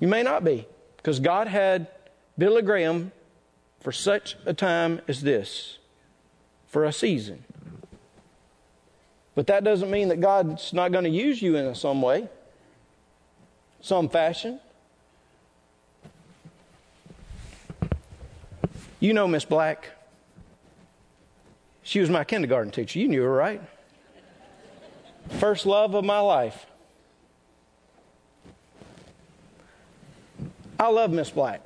You 0.00 0.08
may 0.08 0.22
not 0.22 0.44
be, 0.44 0.66
because 0.96 1.20
God 1.20 1.48
had 1.48 1.88
Billy 2.36 2.62
Graham 2.62 3.12
for 3.80 3.92
such 3.92 4.36
a 4.46 4.54
time 4.54 5.00
as 5.08 5.22
this, 5.22 5.78
for 6.66 6.84
a 6.84 6.92
season. 6.92 7.44
But 9.34 9.46
that 9.46 9.64
doesn't 9.64 9.90
mean 9.90 10.08
that 10.08 10.20
God's 10.20 10.72
not 10.72 10.92
going 10.92 11.04
to 11.04 11.10
use 11.10 11.40
you 11.40 11.56
in 11.56 11.74
some 11.74 12.02
way, 12.02 12.28
some 13.80 14.08
fashion. 14.08 14.60
You 19.00 19.12
know 19.12 19.28
Miss 19.28 19.44
Black. 19.44 19.90
She 21.82 22.00
was 22.00 22.10
my 22.10 22.24
kindergarten 22.24 22.72
teacher. 22.72 22.98
You 22.98 23.08
knew 23.08 23.22
her, 23.22 23.32
right? 23.32 23.62
First 25.28 25.66
love 25.66 25.94
of 25.94 26.04
my 26.04 26.20
life. 26.20 26.66
I 30.80 30.88
love 30.88 31.10
Miss 31.10 31.30
Black. 31.30 31.60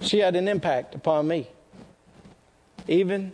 She 0.00 0.18
had 0.18 0.36
an 0.36 0.48
impact 0.48 0.94
upon 0.94 1.28
me. 1.28 1.48
Even 2.88 3.32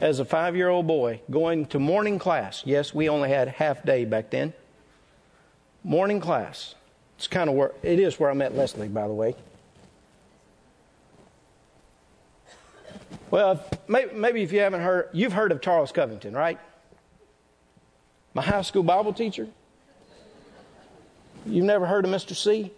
as 0.00 0.20
a 0.20 0.24
five 0.24 0.56
year 0.56 0.68
old 0.68 0.86
boy 0.86 1.20
going 1.30 1.66
to 1.66 1.78
morning 1.78 2.18
class. 2.18 2.62
Yes, 2.64 2.94
we 2.94 3.08
only 3.08 3.28
had 3.28 3.48
half 3.48 3.82
day 3.82 4.04
back 4.04 4.30
then. 4.30 4.52
Morning 5.84 6.20
class. 6.20 6.74
It's 7.16 7.28
kind 7.28 7.48
of 7.48 7.56
where 7.56 7.72
it 7.82 7.98
is 7.98 8.18
where 8.18 8.30
I 8.30 8.34
met 8.34 8.54
Leslie, 8.54 8.88
by 8.88 9.06
the 9.06 9.14
way. 9.14 9.34
Well, 13.30 13.64
maybe, 13.88 14.42
if 14.42 14.52
you 14.52 14.60
haven't 14.60 14.82
heard, 14.82 15.08
you've 15.12 15.32
heard 15.32 15.50
of 15.50 15.60
Charles 15.60 15.90
Covington, 15.90 16.34
right? 16.34 16.58
My 18.34 18.42
high 18.42 18.62
school 18.62 18.82
Bible 18.82 19.12
teacher. 19.12 19.48
You've 21.44 21.64
never 21.64 21.86
heard 21.86 22.04
of 22.04 22.10
Mr. 22.10 22.36
C? 22.36 22.70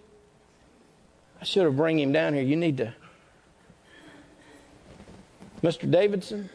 I 1.40 1.44
should 1.44 1.64
have 1.64 1.76
bring 1.76 1.98
him 1.98 2.12
down 2.12 2.34
here. 2.34 2.42
You 2.42 2.56
need 2.56 2.78
to. 2.78 2.94
Mr. 5.62 5.90
Davidson. 5.90 6.48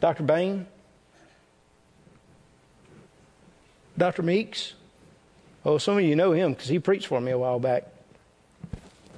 Dr. 0.00 0.22
Bain. 0.24 0.66
Dr. 3.96 4.22
Meeks. 4.22 4.74
Oh, 5.64 5.78
some 5.78 5.98
of 5.98 6.04
you 6.04 6.16
know 6.16 6.32
him 6.32 6.52
because 6.52 6.68
he 6.68 6.78
preached 6.78 7.06
for 7.06 7.20
me 7.20 7.32
a 7.32 7.38
while 7.38 7.58
back. 7.58 7.84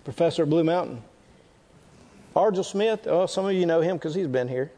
Professor 0.09 0.45
at 0.45 0.49
Blue 0.49 0.65
Mountain. 0.65 1.03
Argel 2.35 2.65
Smith. 2.65 3.07
Oh, 3.07 3.27
some 3.27 3.45
of 3.45 3.53
you 3.53 3.67
know 3.67 3.83
him 3.83 3.99
because 3.99 4.15
he's 4.15 4.27
been 4.27 4.49
here. 4.49 4.73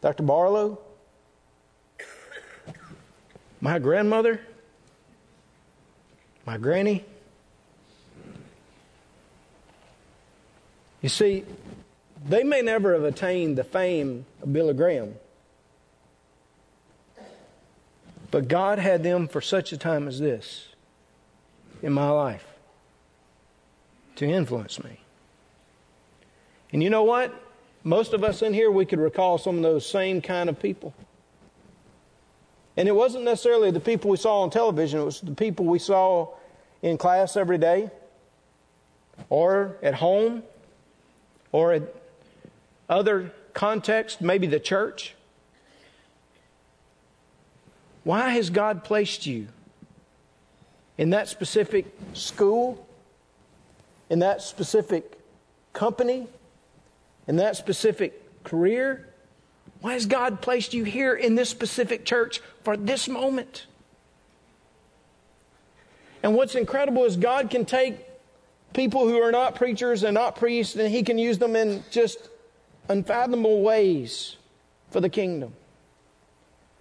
Dr. 0.00 0.22
Barlow 0.22 0.78
my 3.60 3.80
grandmother, 3.80 4.40
my 6.46 6.56
granny. 6.56 7.04
You 11.02 11.08
see, 11.08 11.44
they 12.24 12.44
may 12.44 12.62
never 12.62 12.94
have 12.94 13.02
attained 13.02 13.58
the 13.58 13.64
fame 13.64 14.24
of 14.40 14.52
Billy 14.52 14.74
Graham, 14.74 15.16
but 18.30 18.46
God 18.46 18.78
had 18.78 19.02
them 19.02 19.26
for 19.26 19.40
such 19.40 19.72
a 19.72 19.76
time 19.76 20.06
as 20.06 20.20
this 20.20 20.68
in 21.82 21.92
my 21.92 22.10
life 22.10 22.47
to 24.18 24.26
influence 24.28 24.82
me. 24.82 24.98
And 26.72 26.82
you 26.82 26.90
know 26.90 27.04
what? 27.04 27.32
Most 27.84 28.12
of 28.12 28.24
us 28.24 28.42
in 28.42 28.52
here, 28.52 28.70
we 28.70 28.84
could 28.84 28.98
recall 28.98 29.38
some 29.38 29.56
of 29.56 29.62
those 29.62 29.88
same 29.88 30.20
kind 30.20 30.48
of 30.48 30.60
people. 30.60 30.92
And 32.76 32.88
it 32.88 32.92
wasn't 32.92 33.24
necessarily 33.24 33.70
the 33.70 33.80
people 33.80 34.10
we 34.10 34.16
saw 34.16 34.42
on 34.42 34.50
television, 34.50 35.00
it 35.00 35.04
was 35.04 35.20
the 35.20 35.34
people 35.34 35.66
we 35.66 35.78
saw 35.78 36.28
in 36.82 36.98
class 36.98 37.36
every 37.36 37.58
day, 37.58 37.90
or 39.30 39.76
at 39.82 39.94
home, 39.94 40.42
or 41.52 41.72
at 41.72 41.82
other 42.88 43.32
contexts, 43.54 44.20
maybe 44.20 44.48
the 44.48 44.60
church. 44.60 45.14
Why 48.02 48.30
has 48.30 48.50
God 48.50 48.82
placed 48.82 49.26
you 49.26 49.48
in 50.96 51.10
that 51.10 51.28
specific 51.28 51.86
school, 52.14 52.87
in 54.10 54.20
that 54.20 54.42
specific 54.42 55.18
company, 55.72 56.26
in 57.26 57.36
that 57.36 57.56
specific 57.56 58.44
career? 58.44 59.08
Why 59.80 59.92
has 59.92 60.06
God 60.06 60.40
placed 60.40 60.74
you 60.74 60.84
here 60.84 61.14
in 61.14 61.34
this 61.34 61.48
specific 61.48 62.04
church 62.04 62.40
for 62.64 62.76
this 62.76 63.08
moment? 63.08 63.66
And 66.22 66.34
what's 66.34 66.54
incredible 66.54 67.04
is 67.04 67.16
God 67.16 67.50
can 67.50 67.64
take 67.64 67.96
people 68.72 69.06
who 69.06 69.18
are 69.18 69.30
not 69.30 69.54
preachers 69.54 70.02
and 70.02 70.14
not 70.14 70.36
priests, 70.36 70.74
and 70.74 70.90
He 70.90 71.02
can 71.02 71.18
use 71.18 71.38
them 71.38 71.54
in 71.54 71.84
just 71.90 72.28
unfathomable 72.88 73.62
ways 73.62 74.36
for 74.90 75.00
the 75.00 75.08
kingdom. 75.08 75.52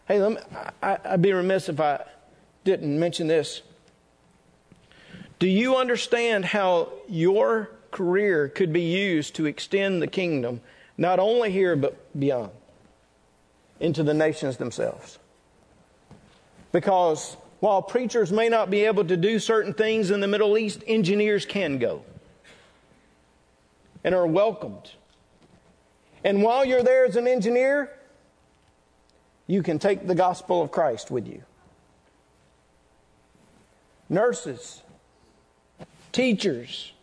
Hey, 0.08 0.20
me, 0.20 0.38
I, 0.82 0.98
I'd 1.04 1.22
be 1.22 1.34
remiss 1.34 1.70
if 1.70 1.80
I 1.80 2.04
didn't 2.64 2.98
mention 3.00 3.28
this. 3.28 3.62
Do 5.40 5.48
you 5.48 5.76
understand 5.76 6.46
how 6.46 6.92
your 7.08 7.72
career 7.92 8.50
could 8.50 8.74
be 8.74 8.82
used 8.82 9.36
to 9.36 9.46
extend 9.46 10.02
the 10.02 10.08
kingdom, 10.08 10.62
not 10.98 11.20
only 11.20 11.52
here, 11.52 11.76
but 11.76 12.20
beyond? 12.20 12.52
into 13.80 14.04
the 14.04 14.14
nations 14.14 14.58
themselves. 14.58 15.20
Because 16.72 17.38
while 17.60 17.82
preachers 17.82 18.32
may 18.32 18.50
not 18.50 18.70
be 18.70 18.86
able 18.86 19.06
to 19.06 19.18
do 19.18 19.40
certain 19.40 19.74
things 19.74 20.12
in 20.12 20.20
the 20.20 20.28
Middle 20.28 20.58
East, 20.58 20.84
engineers 20.88 21.46
can 21.46 21.78
go 21.78 22.04
and 24.04 24.14
are 24.14 24.28
welcomed. 24.28 24.92
And 26.24 26.42
while 26.42 26.66
you're 26.66 26.84
there 26.84 27.06
as 27.06 27.16
an 27.16 27.28
engineer, 27.28 27.92
you 29.48 29.64
can 29.64 29.80
take 29.80 30.08
the 30.08 30.16
gospel 30.16 30.62
of 30.62 30.72
Christ 30.72 31.10
with 31.10 31.28
you. 31.28 31.44
Nurses, 34.10 34.82
teachers, 36.18 36.94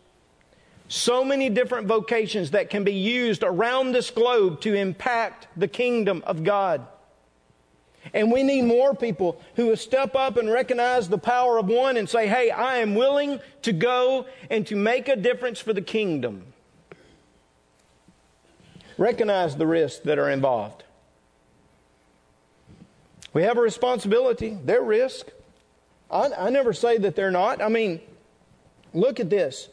so 0.89 1.23
many 1.23 1.49
different 1.49 1.87
vocations 1.87 2.51
that 2.51 2.69
can 2.69 2.83
be 2.83 2.93
used 2.93 3.43
around 3.43 3.93
this 3.93 4.11
globe 4.11 4.59
to 4.59 4.73
impact 4.73 5.47
the 5.55 5.69
kingdom 5.69 6.21
of 6.27 6.43
God. 6.43 6.85
And 8.13 8.29
we 8.29 8.43
need 8.43 8.63
more 8.63 8.93
people 8.93 9.41
who 9.55 9.67
will 9.67 9.77
step 9.77 10.15
up 10.15 10.35
and 10.35 10.51
recognize 10.51 11.07
the 11.07 11.17
power 11.17 11.57
of 11.57 11.67
one 11.67 11.95
and 11.95 12.09
say, 12.09 12.27
hey, 12.27 12.51
I 12.51 12.79
am 12.79 12.93
willing 12.93 13.39
to 13.61 13.71
go 13.71 14.25
and 14.49 14.67
to 14.67 14.75
make 14.75 15.07
a 15.07 15.15
difference 15.15 15.61
for 15.61 15.71
the 15.71 15.81
kingdom. 15.81 16.43
Recognize 18.97 19.55
the 19.55 19.65
risks 19.65 20.01
that 20.03 20.19
are 20.19 20.29
involved. 20.29 20.83
We 23.31 23.43
have 23.43 23.57
a 23.57 23.61
responsibility. 23.61 24.57
They're 24.61 24.83
risk. 24.83 25.31
I, 26.11 26.29
I 26.37 26.49
never 26.49 26.73
say 26.73 26.97
that 26.97 27.15
they're 27.15 27.31
not. 27.31 27.61
I 27.61 27.69
mean, 27.69 28.01
look 28.95 29.19
at 29.19 29.29
this. 29.29 29.69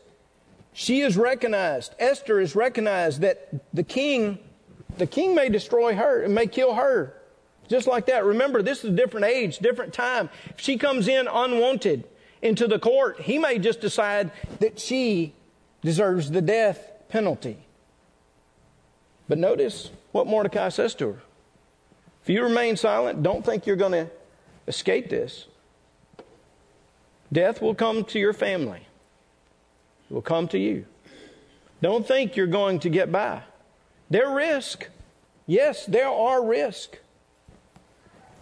She 0.72 1.00
is 1.00 1.16
recognized, 1.16 1.94
Esther 1.98 2.40
is 2.40 2.56
recognized 2.56 3.20
that 3.20 3.48
the 3.74 3.82
king, 3.82 4.38
the 4.98 5.06
king 5.06 5.34
may 5.34 5.48
destroy 5.48 5.94
her 5.94 6.22
and 6.22 6.34
may 6.34 6.46
kill 6.46 6.74
her. 6.74 7.14
Just 7.68 7.86
like 7.86 8.06
that. 8.06 8.24
Remember, 8.24 8.62
this 8.62 8.84
is 8.84 8.90
a 8.90 8.96
different 8.96 9.26
age, 9.26 9.58
different 9.58 9.94
time. 9.94 10.28
If 10.50 10.60
she 10.60 10.76
comes 10.76 11.08
in 11.08 11.28
unwanted 11.28 12.04
into 12.42 12.66
the 12.66 12.78
court, 12.78 13.20
he 13.20 13.38
may 13.38 13.58
just 13.58 13.80
decide 13.80 14.30
that 14.60 14.78
she 14.78 15.34
deserves 15.80 16.30
the 16.30 16.42
death 16.42 16.90
penalty. 17.08 17.58
But 19.28 19.38
notice 19.38 19.90
what 20.10 20.26
Mordecai 20.26 20.68
says 20.68 20.94
to 20.96 21.12
her. 21.12 21.22
If 22.22 22.28
you 22.28 22.42
remain 22.42 22.76
silent, 22.76 23.22
don't 23.22 23.44
think 23.44 23.66
you're 23.66 23.76
going 23.76 23.92
to 23.92 24.10
escape 24.68 25.08
this. 25.08 25.46
Death 27.32 27.62
will 27.62 27.74
come 27.74 28.04
to 28.04 28.18
your 28.18 28.32
family, 28.32 28.86
will 30.12 30.22
come 30.22 30.46
to 30.48 30.58
you. 30.58 30.84
Don't 31.80 32.06
think 32.06 32.36
you're 32.36 32.46
going 32.46 32.78
to 32.80 32.88
get 32.88 33.10
by. 33.10 33.42
There 34.10 34.28
are 34.28 34.34
risks. 34.34 34.86
Yes, 35.46 35.86
there 35.86 36.08
are 36.08 36.44
risk. 36.44 36.98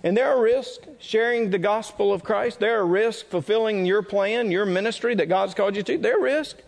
And 0.03 0.17
there 0.17 0.29
are 0.31 0.41
risks 0.41 0.87
sharing 0.99 1.51
the 1.51 1.59
gospel 1.59 2.13
of 2.13 2.25
Christ. 2.25 2.59
There 2.59 2.81
are 2.81 2.87
risks 2.87 3.23
fulfilling 3.23 3.87
your 3.87 4.03
plan, 4.03 4.51
your 4.51 4.67
ministry 4.67 5.15
that 5.15 5.29
God's 5.29 5.55
called 5.55 5.77
you 5.77 5.83
to. 5.85 5.99
There 5.99 6.19
are 6.19 6.23
risks. 6.23 6.61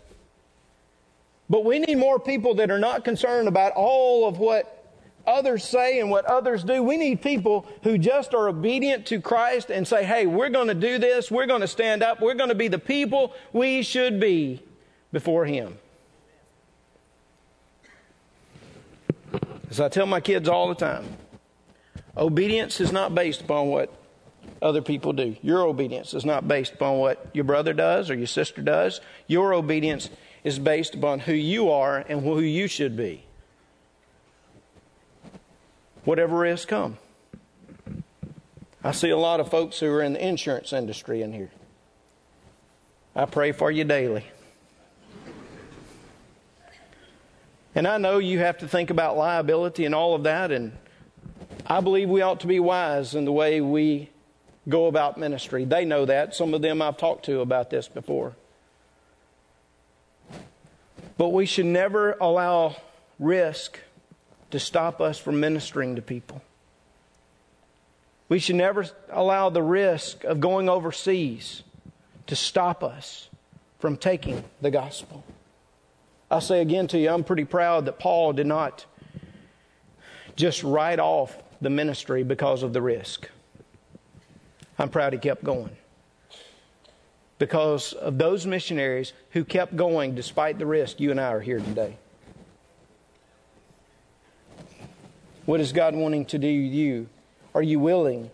But 1.49 1.65
we 1.65 1.79
need 1.79 1.97
more 1.97 2.19
people 2.19 2.55
that 2.55 2.71
are 2.71 2.79
not 2.79 3.03
concerned 3.03 3.47
about 3.47 3.73
all 3.73 4.27
of 4.27 4.39
what 4.39 4.79
others 5.27 5.63
say 5.63 5.99
and 5.99 6.09
what 6.09 6.25
others 6.25 6.63
do. 6.63 6.81
We 6.81 6.97
need 6.97 7.21
people 7.21 7.67
who 7.83 7.97
just 7.97 8.33
are 8.33 8.47
obedient 8.47 9.05
to 9.07 9.19
Christ 9.19 9.69
and 9.69 9.87
say, 9.87 10.03
hey, 10.03 10.25
we're 10.25 10.49
going 10.49 10.67
to 10.67 10.73
do 10.73 10.97
this. 10.97 11.29
We're 11.29 11.45
going 11.45 11.61
to 11.61 11.67
stand 11.67 12.03
up. 12.03 12.21
We're 12.21 12.33
going 12.33 12.49
to 12.49 12.55
be 12.55 12.67
the 12.67 12.79
people 12.79 13.33
we 13.51 13.83
should 13.83 14.19
be 14.19 14.61
before 15.13 15.45
Him. 15.45 15.77
As 19.69 19.79
I 19.79 19.87
tell 19.87 20.05
my 20.05 20.19
kids 20.19 20.49
all 20.49 20.67
the 20.67 20.75
time, 20.75 21.05
Obedience 22.15 22.79
is 22.79 22.91
not 22.91 23.15
based 23.15 23.41
upon 23.41 23.67
what 23.67 23.91
other 24.61 24.81
people 24.81 25.13
do. 25.13 25.35
Your 25.41 25.63
obedience 25.63 26.13
is 26.13 26.25
not 26.25 26.47
based 26.47 26.73
upon 26.73 26.99
what 26.99 27.27
your 27.33 27.43
brother 27.43 27.73
does 27.73 28.09
or 28.09 28.15
your 28.15 28.27
sister 28.27 28.61
does. 28.61 29.01
Your 29.27 29.53
obedience 29.53 30.09
is 30.43 30.59
based 30.59 30.93
upon 30.93 31.19
who 31.19 31.33
you 31.33 31.71
are 31.71 31.97
and 31.97 32.21
who 32.21 32.39
you 32.39 32.67
should 32.67 32.95
be. 32.95 33.25
Whatever 36.03 36.45
is 36.45 36.65
come. 36.65 36.97
I 38.83 38.91
see 38.91 39.09
a 39.09 39.17
lot 39.17 39.39
of 39.39 39.49
folks 39.49 39.79
who 39.79 39.89
are 39.91 40.01
in 40.01 40.13
the 40.13 40.25
insurance 40.25 40.71
industry 40.71 41.21
in 41.21 41.33
here. 41.33 41.51
I 43.15 43.25
pray 43.25 43.53
for 43.53 43.71
you 43.71 43.85
daily. 43.85 44.25
And 47.75 47.87
I 47.87 47.97
know 47.97 48.19
you 48.19 48.39
have 48.39 48.59
to 48.59 48.67
think 48.67 48.89
about 48.89 49.17
liability 49.17 49.85
and 49.85 49.95
all 49.95 50.13
of 50.13 50.23
that, 50.23 50.51
and 50.51 50.73
I 51.65 51.81
believe 51.81 52.09
we 52.09 52.21
ought 52.21 52.41
to 52.41 52.47
be 52.47 52.59
wise 52.59 53.15
in 53.15 53.25
the 53.25 53.31
way 53.31 53.61
we 53.61 54.09
go 54.69 54.87
about 54.87 55.17
ministry. 55.17 55.65
They 55.65 55.85
know 55.85 56.05
that. 56.05 56.35
Some 56.35 56.53
of 56.53 56.61
them 56.61 56.81
I've 56.81 56.97
talked 56.97 57.25
to 57.25 57.41
about 57.41 57.69
this 57.69 57.87
before. 57.87 58.35
But 61.17 61.29
we 61.29 61.45
should 61.45 61.65
never 61.65 62.17
allow 62.19 62.75
risk 63.19 63.79
to 64.51 64.59
stop 64.59 65.01
us 65.01 65.17
from 65.17 65.39
ministering 65.39 65.95
to 65.95 66.01
people. 66.01 66.41
We 68.29 68.39
should 68.39 68.55
never 68.55 68.85
allow 69.09 69.49
the 69.49 69.63
risk 69.63 70.23
of 70.23 70.39
going 70.39 70.69
overseas 70.69 71.63
to 72.27 72.35
stop 72.35 72.83
us 72.83 73.29
from 73.79 73.97
taking 73.97 74.43
the 74.61 74.71
gospel. 74.71 75.23
I 76.33 76.39
say 76.39 76.61
again 76.61 76.87
to 76.87 76.97
you, 76.97 77.11
I'm 77.11 77.23
pretty 77.23 77.45
proud 77.45 77.85
that 77.85 77.99
Paul 77.99 78.33
did 78.33 78.47
not 78.47 78.85
just 80.35 80.63
write 80.63 80.99
off 80.99 81.37
the 81.61 81.69
ministry 81.69 82.23
because 82.23 82.63
of 82.63 82.73
the 82.73 82.81
risk. 82.81 83.29
I'm 84.79 84.89
proud 84.89 85.13
he 85.13 85.19
kept 85.19 85.43
going. 85.43 85.75
Because 87.37 87.93
of 87.93 88.17
those 88.17 88.47
missionaries 88.47 89.13
who 89.29 89.45
kept 89.45 89.75
going 89.75 90.15
despite 90.15 90.57
the 90.57 90.65
risk, 90.65 90.99
you 90.99 91.11
and 91.11 91.21
I 91.21 91.27
are 91.27 91.39
here 91.39 91.59
today. 91.59 91.97
What 95.45 95.59
is 95.59 95.71
God 95.71 95.95
wanting 95.95 96.25
to 96.25 96.39
do 96.39 96.63
with 96.63 96.71
you? 96.71 97.09
Are 97.53 97.61
you 97.61 97.79
willing? 97.79 98.31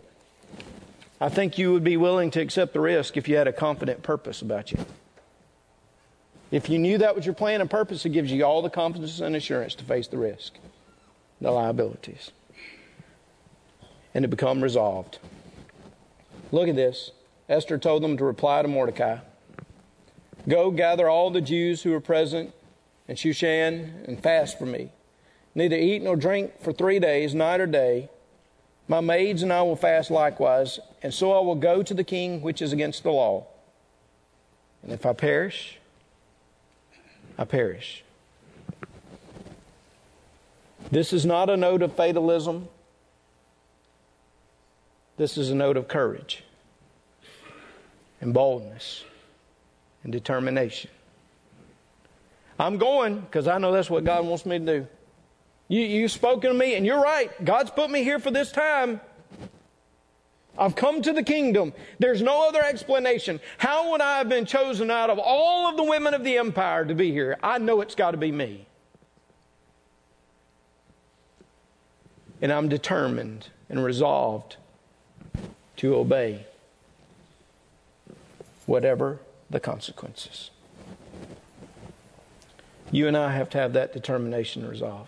I 1.19 1.27
think 1.27 1.57
you 1.57 1.73
would 1.73 1.83
be 1.83 1.97
willing 1.97 2.31
to 2.31 2.39
accept 2.39 2.71
the 2.71 2.79
risk 2.79 3.17
if 3.17 3.27
you 3.27 3.35
had 3.35 3.49
a 3.49 3.53
confident 3.53 4.03
purpose 4.03 4.41
about 4.41 4.71
you. 4.71 4.85
If 6.51 6.69
you 6.69 6.79
knew 6.79 6.97
that 6.97 7.15
was 7.15 7.25
your 7.25 7.35
plan 7.35 7.61
and 7.61 7.69
purpose, 7.69 8.05
it 8.05 8.09
gives 8.09 8.31
you 8.31 8.43
all 8.43 8.61
the 8.61 8.69
confidence 8.69 9.19
and 9.19 9.35
assurance 9.35 9.75
to 9.75 9.83
face 9.83 10.07
the 10.07 10.17
risk, 10.17 10.53
the 11.39 11.51
liabilities 11.51 12.31
and 14.13 14.23
to 14.23 14.27
become 14.27 14.61
resolved. 14.61 15.19
Look 16.51 16.67
at 16.67 16.75
this. 16.75 17.11
Esther 17.47 17.77
told 17.77 18.03
them 18.03 18.17
to 18.17 18.25
reply 18.25 18.61
to 18.61 18.67
Mordecai 18.67 19.19
Go 20.47 20.71
gather 20.71 21.09
all 21.09 21.29
the 21.29 21.41
Jews 21.41 21.83
who 21.83 21.93
are 21.93 21.99
present 21.99 22.53
in 23.07 23.15
Shushan 23.15 24.07
and 24.07 24.21
fast 24.21 24.57
for 24.57 24.65
me. 24.65 24.91
Neither 25.53 25.75
eat 25.75 26.01
nor 26.01 26.15
drink 26.15 26.61
for 26.61 26.71
three 26.71 26.99
days, 26.99 27.35
night 27.35 27.59
or 27.59 27.67
day. 27.67 28.09
My 28.87 29.01
maids 29.01 29.43
and 29.43 29.53
I 29.53 29.61
will 29.61 29.75
fast 29.75 30.09
likewise, 30.09 30.79
and 31.03 31.13
so 31.13 31.31
I 31.31 31.41
will 31.41 31.55
go 31.55 31.83
to 31.83 31.93
the 31.93 32.03
king, 32.03 32.41
which 32.41 32.61
is 32.61 32.73
against 32.73 33.03
the 33.03 33.11
law. 33.11 33.45
And 34.81 34.91
if 34.91 35.05
I 35.05 35.13
perish, 35.13 35.78
I 37.39 37.45
perish. 37.45 38.03
This 40.91 41.13
is 41.13 41.25
not 41.25 41.49
a 41.49 41.55
note 41.55 41.81
of 41.81 41.95
fatalism. 41.95 42.67
This 45.15 45.37
is 45.37 45.49
a 45.49 45.55
note 45.55 45.77
of 45.77 45.87
courage 45.87 46.43
and 48.19 48.33
boldness 48.33 49.05
and 50.03 50.11
determination. 50.11 50.91
I'm 52.59 52.77
going 52.77 53.21
because 53.21 53.47
I 53.47 53.57
know 53.57 53.71
that's 53.71 53.89
what 53.89 54.03
God 54.03 54.25
wants 54.25 54.45
me 54.45 54.59
to 54.59 54.65
do. 54.65 54.87
You, 55.69 55.81
you've 55.81 56.11
spoken 56.11 56.51
to 56.51 56.57
me, 56.57 56.75
and 56.75 56.85
you're 56.85 57.01
right. 57.01 57.31
God's 57.45 57.71
put 57.71 57.89
me 57.89 58.03
here 58.03 58.19
for 58.19 58.31
this 58.31 58.51
time. 58.51 58.99
I've 60.59 60.75
come 60.75 61.01
to 61.03 61.13
the 61.13 61.23
kingdom. 61.23 61.73
There's 61.99 62.21
no 62.21 62.47
other 62.47 62.61
explanation. 62.61 63.39
How 63.57 63.91
would 63.91 64.01
I 64.01 64.17
have 64.17 64.27
been 64.27 64.45
chosen 64.45 64.91
out 64.91 65.09
of 65.09 65.17
all 65.17 65.69
of 65.69 65.77
the 65.77 65.83
women 65.83 66.13
of 66.13 66.23
the 66.23 66.37
empire 66.37 66.83
to 66.85 66.93
be 66.93 67.11
here? 67.11 67.37
I 67.41 67.57
know 67.57 67.79
it's 67.81 67.95
got 67.95 68.11
to 68.11 68.17
be 68.17 68.31
me. 68.31 68.67
And 72.41 72.51
I'm 72.51 72.67
determined 72.69 73.47
and 73.69 73.83
resolved 73.83 74.57
to 75.77 75.95
obey, 75.95 76.45
whatever 78.65 79.19
the 79.49 79.59
consequences. 79.59 80.51
You 82.91 83.07
and 83.07 83.15
I 83.15 83.31
have 83.31 83.49
to 83.51 83.57
have 83.57 83.73
that 83.73 83.93
determination 83.93 84.63
and 84.63 84.71
resolve. 84.71 85.07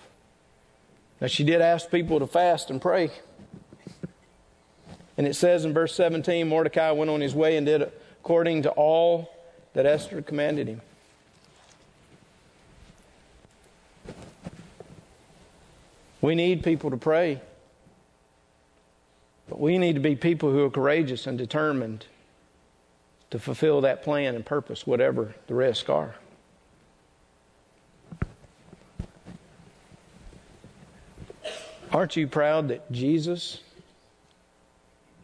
Now, 1.20 1.28
she 1.28 1.43
did 1.43 1.62
ask 1.62 1.91
people 1.91 2.20
to 2.20 2.28
fast 2.28 2.70
and 2.70 2.82
pray. 2.82 3.12
And 5.18 5.28
it 5.28 5.36
says 5.36 5.66
in 5.66 5.74
verse 5.74 5.93
17 5.95 6.47
Mordecai 6.47 6.91
went 6.91 7.12
on 7.12 7.22
his 7.22 7.36
way 7.36 7.57
and 7.57 7.66
did 7.66 7.91
according 8.22 8.64
to 8.64 8.70
all 8.72 9.34
that 9.74 9.86
Esther 9.86 10.22
commanded 10.22 10.68
him. 10.68 10.82
We 16.22 16.36
need 16.36 16.64
people 16.64 16.91
to 16.91 16.97
pray. 16.97 17.41
But 19.49 19.59
we 19.59 19.78
need 19.78 19.95
to 19.95 19.99
be 19.99 20.16
people 20.16 20.51
who 20.51 20.64
are 20.64 20.70
courageous 20.70 21.28
and 21.28 21.38
determined 21.38 22.05
to 23.32 23.39
fulfill 23.39 23.82
that 23.82 24.03
plan 24.03 24.36
and 24.36 24.45
purpose, 24.45 24.86
whatever 24.86 25.34
the 25.47 25.55
risks 25.55 25.89
are. 25.89 26.16
Aren't 31.91 32.16
you 32.16 32.28
proud 32.28 32.70
that 32.70 32.89
Jesus 32.91 33.59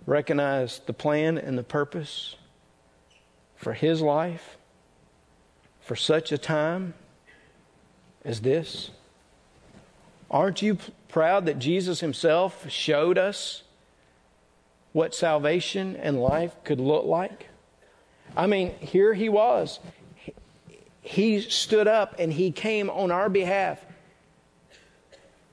recognized 0.07 0.87
the 0.87 0.93
plan 0.93 1.37
and 1.37 1.55
the 1.57 1.63
purpose 1.63 2.35
for 3.55 3.73
his 3.73 4.01
life 4.01 4.57
for 5.81 5.95
such 5.95 6.31
a 6.31 6.37
time 6.37 6.95
as 8.25 8.41
this? 8.41 8.89
Aren't 10.31 10.61
you 10.63 10.79
proud 11.07 11.45
that 11.45 11.59
Jesus 11.59 11.99
himself 11.99 12.69
showed 12.69 13.17
us 13.17 13.63
what 14.93 15.13
salvation 15.13 15.95
and 15.95 16.19
life 16.19 16.55
could 16.63 16.79
look 16.79 17.05
like? 17.05 17.49
I 18.35 18.47
mean, 18.47 18.73
here 18.79 19.13
he 19.13 19.29
was. 19.29 19.79
He 21.01 21.41
stood 21.41 21.87
up 21.87 22.15
and 22.19 22.33
he 22.33 22.51
came 22.51 22.89
on 22.89 23.11
our 23.11 23.29
behalf 23.29 23.79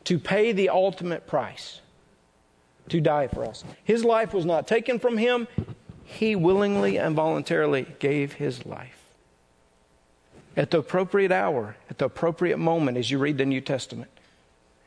to 0.05 0.19
pay 0.19 0.53
the 0.53 0.69
ultimate 0.69 1.27
price, 1.27 1.81
to 2.89 3.01
die 3.01 3.29
for 3.29 3.45
us. 3.45 3.65
His 3.83 4.05
life 4.05 4.35
was 4.35 4.45
not 4.45 4.67
taken 4.67 4.99
from 4.99 5.19
him, 5.19 5.49
he 6.05 6.37
willingly 6.37 6.99
and 6.99 7.17
voluntarily 7.17 7.87
gave 7.99 8.35
his 8.35 8.67
life. 8.67 9.05
At 10.57 10.71
the 10.71 10.79
appropriate 10.79 11.33
hour, 11.33 11.77
at 11.91 11.99
the 11.99 12.05
appropriate 12.05 12.59
moment, 12.59 12.97
as 12.97 13.11
you 13.11 13.19
read 13.19 13.39
the 13.39 13.47
New 13.47 13.61
Testament. 13.61 14.11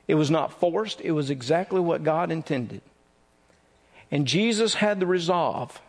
It 0.08 0.16
was 0.16 0.32
not 0.32 0.54
forced, 0.60 1.02
it 1.02 1.12
was 1.12 1.30
exactly 1.30 1.82
what 1.82 2.04
God 2.04 2.32
intended. 2.32 2.82
And 4.10 4.26
Jesus 4.26 4.76
had 4.76 5.00
the 5.00 5.06
resolve 5.06 5.82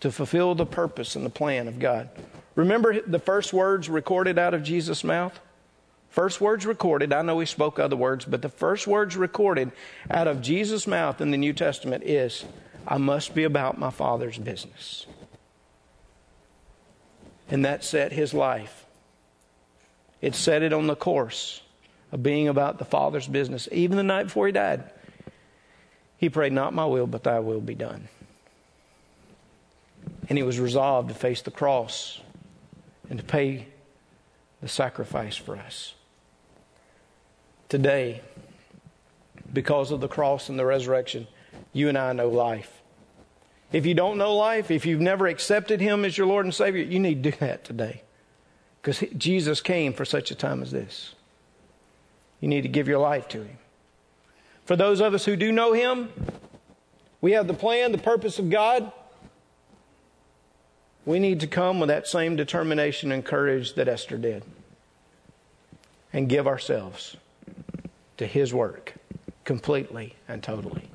to 0.00 0.12
fulfill 0.12 0.54
the 0.54 0.66
purpose 0.66 1.16
and 1.16 1.24
the 1.24 1.30
plan 1.30 1.68
of 1.68 1.78
God. 1.78 2.10
Remember 2.54 3.00
the 3.00 3.18
first 3.18 3.52
words 3.52 3.88
recorded 3.88 4.38
out 4.38 4.52
of 4.52 4.62
Jesus' 4.62 5.04
mouth? 5.04 5.40
First 6.12 6.42
words 6.42 6.66
recorded, 6.66 7.10
I 7.10 7.22
know 7.22 7.40
he 7.40 7.46
spoke 7.46 7.78
other 7.78 7.96
words, 7.96 8.26
but 8.26 8.42
the 8.42 8.50
first 8.50 8.86
words 8.86 9.16
recorded 9.16 9.72
out 10.10 10.28
of 10.28 10.42
Jesus' 10.42 10.86
mouth 10.86 11.22
in 11.22 11.30
the 11.30 11.38
New 11.38 11.54
Testament 11.54 12.04
is, 12.04 12.44
I 12.86 12.98
must 12.98 13.34
be 13.34 13.44
about 13.44 13.78
my 13.78 13.88
Father's 13.88 14.36
business. 14.36 15.06
And 17.48 17.64
that 17.64 17.82
set 17.82 18.12
his 18.12 18.34
life. 18.34 18.84
It 20.20 20.34
set 20.34 20.62
it 20.62 20.74
on 20.74 20.86
the 20.86 20.94
course 20.94 21.62
of 22.12 22.22
being 22.22 22.46
about 22.46 22.78
the 22.78 22.84
Father's 22.84 23.26
business. 23.26 23.66
Even 23.72 23.96
the 23.96 24.02
night 24.02 24.24
before 24.24 24.44
he 24.44 24.52
died, 24.52 24.84
he 26.18 26.28
prayed, 26.28 26.52
Not 26.52 26.74
my 26.74 26.84
will, 26.84 27.06
but 27.06 27.24
thy 27.24 27.38
will 27.38 27.62
be 27.62 27.74
done. 27.74 28.08
And 30.28 30.36
he 30.36 30.42
was 30.42 30.60
resolved 30.60 31.08
to 31.08 31.14
face 31.14 31.40
the 31.40 31.50
cross 31.50 32.20
and 33.08 33.18
to 33.18 33.24
pay 33.24 33.68
the 34.60 34.68
sacrifice 34.68 35.36
for 35.36 35.56
us 35.56 35.94
today, 37.72 38.20
because 39.50 39.92
of 39.92 40.02
the 40.02 40.06
cross 40.06 40.50
and 40.50 40.58
the 40.58 40.66
resurrection, 40.66 41.26
you 41.72 41.88
and 41.88 41.96
I 41.96 42.12
know 42.12 42.28
life. 42.28 42.82
If 43.72 43.86
you 43.86 43.94
don't 43.94 44.18
know 44.18 44.36
life, 44.36 44.70
if 44.70 44.84
you've 44.84 45.00
never 45.00 45.26
accepted 45.26 45.80
Him 45.80 46.04
as 46.04 46.18
your 46.18 46.26
Lord 46.26 46.44
and 46.44 46.54
Savior, 46.54 46.82
you 46.82 46.98
need 46.98 47.22
to 47.22 47.30
do 47.30 47.36
that 47.38 47.64
today. 47.64 48.02
Because 48.82 49.02
Jesus 49.16 49.62
came 49.62 49.94
for 49.94 50.04
such 50.04 50.30
a 50.30 50.34
time 50.34 50.60
as 50.60 50.70
this. 50.70 51.14
You 52.40 52.48
need 52.48 52.60
to 52.60 52.68
give 52.68 52.88
your 52.88 52.98
life 52.98 53.26
to 53.28 53.38
Him. 53.38 53.56
For 54.66 54.76
those 54.76 55.00
of 55.00 55.14
us 55.14 55.24
who 55.24 55.34
do 55.34 55.50
know 55.50 55.72
Him, 55.72 56.10
we 57.22 57.32
have 57.32 57.46
the 57.46 57.54
plan, 57.54 57.90
the 57.90 57.96
purpose 57.96 58.38
of 58.38 58.50
God. 58.50 58.92
We 61.06 61.18
need 61.18 61.40
to 61.40 61.46
come 61.46 61.80
with 61.80 61.88
that 61.88 62.06
same 62.06 62.36
determination 62.36 63.10
and 63.12 63.24
courage 63.24 63.76
that 63.76 63.88
Esther 63.88 64.18
did 64.18 64.44
and 66.12 66.28
give 66.28 66.46
ourselves 66.46 67.16
to 68.16 68.26
His 68.26 68.52
work 68.52 68.94
completely 69.44 70.14
and 70.28 70.42
totally. 70.42 70.88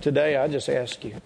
Today, 0.00 0.36
I 0.36 0.48
just 0.48 0.68
ask 0.68 1.04
you 1.04 1.20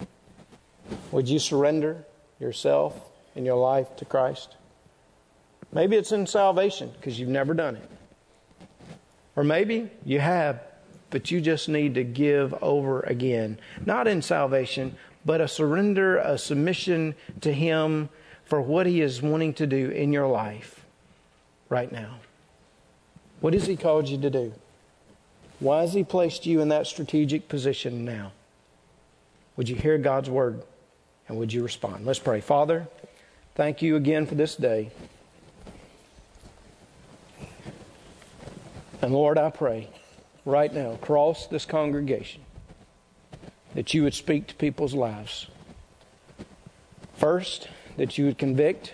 would 1.13 1.29
you 1.29 1.39
surrender 1.39 2.05
yourself 2.39 2.99
and 3.37 3.45
your 3.45 3.57
life 3.57 3.97
to 3.97 4.05
Christ? 4.05 4.57
Maybe 5.73 5.97
it's 5.97 6.13
in 6.13 6.27
salvation 6.27 6.91
because 6.97 7.19
you've 7.19 7.29
never 7.29 7.55
done 7.55 7.77
it. 7.77 7.89
Or 9.37 9.45
maybe 9.45 9.91
you 10.05 10.19
have, 10.19 10.61
but 11.11 11.31
you 11.31 11.41
just 11.41 11.69
need 11.69 11.95
to 11.95 12.05
give 12.05 12.55
over 12.63 13.01
again. 13.01 13.59
Not 13.87 14.09
in 14.09 14.23
salvation, 14.23 14.97
but 15.25 15.41
a 15.41 15.49
surrender, 15.49 16.19
a 16.19 16.39
submission 16.39 17.15
to 17.41 17.53
Him 17.53 18.09
for 18.45 18.61
what 18.61 18.87
He 18.87 19.01
is 19.01 19.23
wanting 19.23 19.55
to 19.55 19.67
do 19.67 19.91
in 19.91 20.13
your 20.13 20.27
life 20.27 20.85
right 21.69 21.91
now. 21.91 22.17
What 23.41 23.55
has 23.55 23.67
He 23.67 23.77
called 23.77 24.09
you 24.09 24.19
to 24.19 24.31
do? 24.31 24.53
Why 25.59 25.83
has 25.83 25.93
He 25.93 26.05
placed 26.05 26.47
you 26.47 26.61
in 26.61 26.69
that 26.69 26.87
strategic 26.87 27.49
position 27.49 28.05
now? 28.05 28.33
Would 29.57 29.69
you 29.69 29.77
hear 29.77 29.99
God's 29.99 30.31
word 30.31 30.63
and 31.29 31.39
would 31.39 31.53
you 31.53 31.63
respond? 31.63 32.07
Let's 32.07 32.19
pray. 32.19 32.41
Father, 32.41 32.89
thank 33.55 33.83
you 33.83 33.97
again 33.97 34.27
for 34.27 34.35
this 34.35 34.57
day. 34.57 34.91
And 39.03 39.13
Lord, 39.13 39.39
I 39.39 39.51
pray 39.51 39.89
right 40.45 40.73
now 40.73 40.93
across 40.93 41.47
this 41.47 41.65
congregation 41.65 42.43
that 43.75 43.95
you 43.95 44.03
would 44.03 44.15
speak 44.15 44.49
to 44.49 44.55
people's 44.55 44.95
lives. 44.95 45.47
First, 47.17 47.69
that 47.97 48.19
you 48.19 48.27
would 48.27 48.39
convict, 48.39 48.93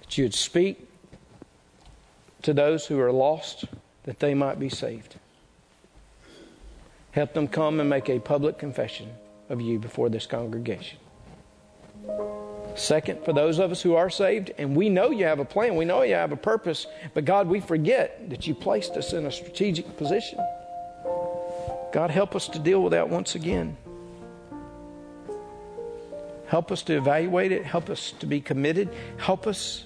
that 0.00 0.16
you 0.16 0.24
would 0.24 0.34
speak 0.34 0.85
to 2.46 2.54
those 2.54 2.86
who 2.86 3.00
are 3.00 3.10
lost 3.10 3.64
that 4.04 4.20
they 4.20 4.32
might 4.32 4.60
be 4.60 4.68
saved. 4.68 5.16
Help 7.10 7.34
them 7.34 7.48
come 7.48 7.80
and 7.80 7.90
make 7.90 8.08
a 8.08 8.20
public 8.20 8.56
confession 8.56 9.10
of 9.48 9.60
you 9.60 9.80
before 9.80 10.08
this 10.08 10.26
congregation. 10.26 10.96
Second, 12.76 13.24
for 13.24 13.32
those 13.32 13.58
of 13.58 13.72
us 13.72 13.82
who 13.82 13.96
are 13.96 14.08
saved, 14.08 14.52
and 14.58 14.76
we 14.76 14.88
know 14.88 15.10
you 15.10 15.24
have 15.24 15.40
a 15.40 15.44
plan, 15.44 15.74
we 15.74 15.84
know 15.84 16.02
you 16.02 16.14
have 16.14 16.30
a 16.30 16.36
purpose, 16.36 16.86
but 17.14 17.24
God, 17.24 17.48
we 17.48 17.58
forget 17.58 18.30
that 18.30 18.46
you 18.46 18.54
placed 18.54 18.92
us 18.92 19.12
in 19.12 19.26
a 19.26 19.32
strategic 19.32 19.96
position. 19.96 20.38
God, 21.92 22.12
help 22.12 22.36
us 22.36 22.46
to 22.50 22.60
deal 22.60 22.80
with 22.80 22.92
that 22.92 23.08
once 23.08 23.34
again. 23.34 23.76
Help 26.46 26.70
us 26.70 26.82
to 26.84 26.96
evaluate 26.96 27.50
it. 27.50 27.64
Help 27.64 27.90
us 27.90 28.12
to 28.20 28.26
be 28.26 28.40
committed. 28.40 28.88
Help 29.16 29.48
us 29.48 29.84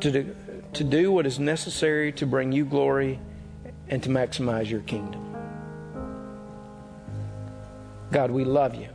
to 0.00 0.10
do, 0.10 0.36
to 0.76 0.84
do 0.84 1.10
what 1.10 1.26
is 1.26 1.38
necessary 1.38 2.12
to 2.12 2.26
bring 2.26 2.52
you 2.52 2.64
glory 2.64 3.18
and 3.88 4.02
to 4.02 4.10
maximize 4.10 4.68
your 4.68 4.82
kingdom. 4.82 5.22
God, 8.12 8.30
we 8.30 8.44
love 8.44 8.74
you. 8.74 8.88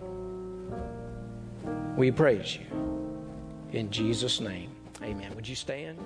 We 1.97 2.11
praise 2.11 2.55
you. 2.55 2.65
In 3.71 3.89
Jesus' 3.89 4.39
name, 4.39 4.69
amen. 5.01 5.33
Would 5.35 5.47
you 5.47 5.55
stand? 5.55 5.97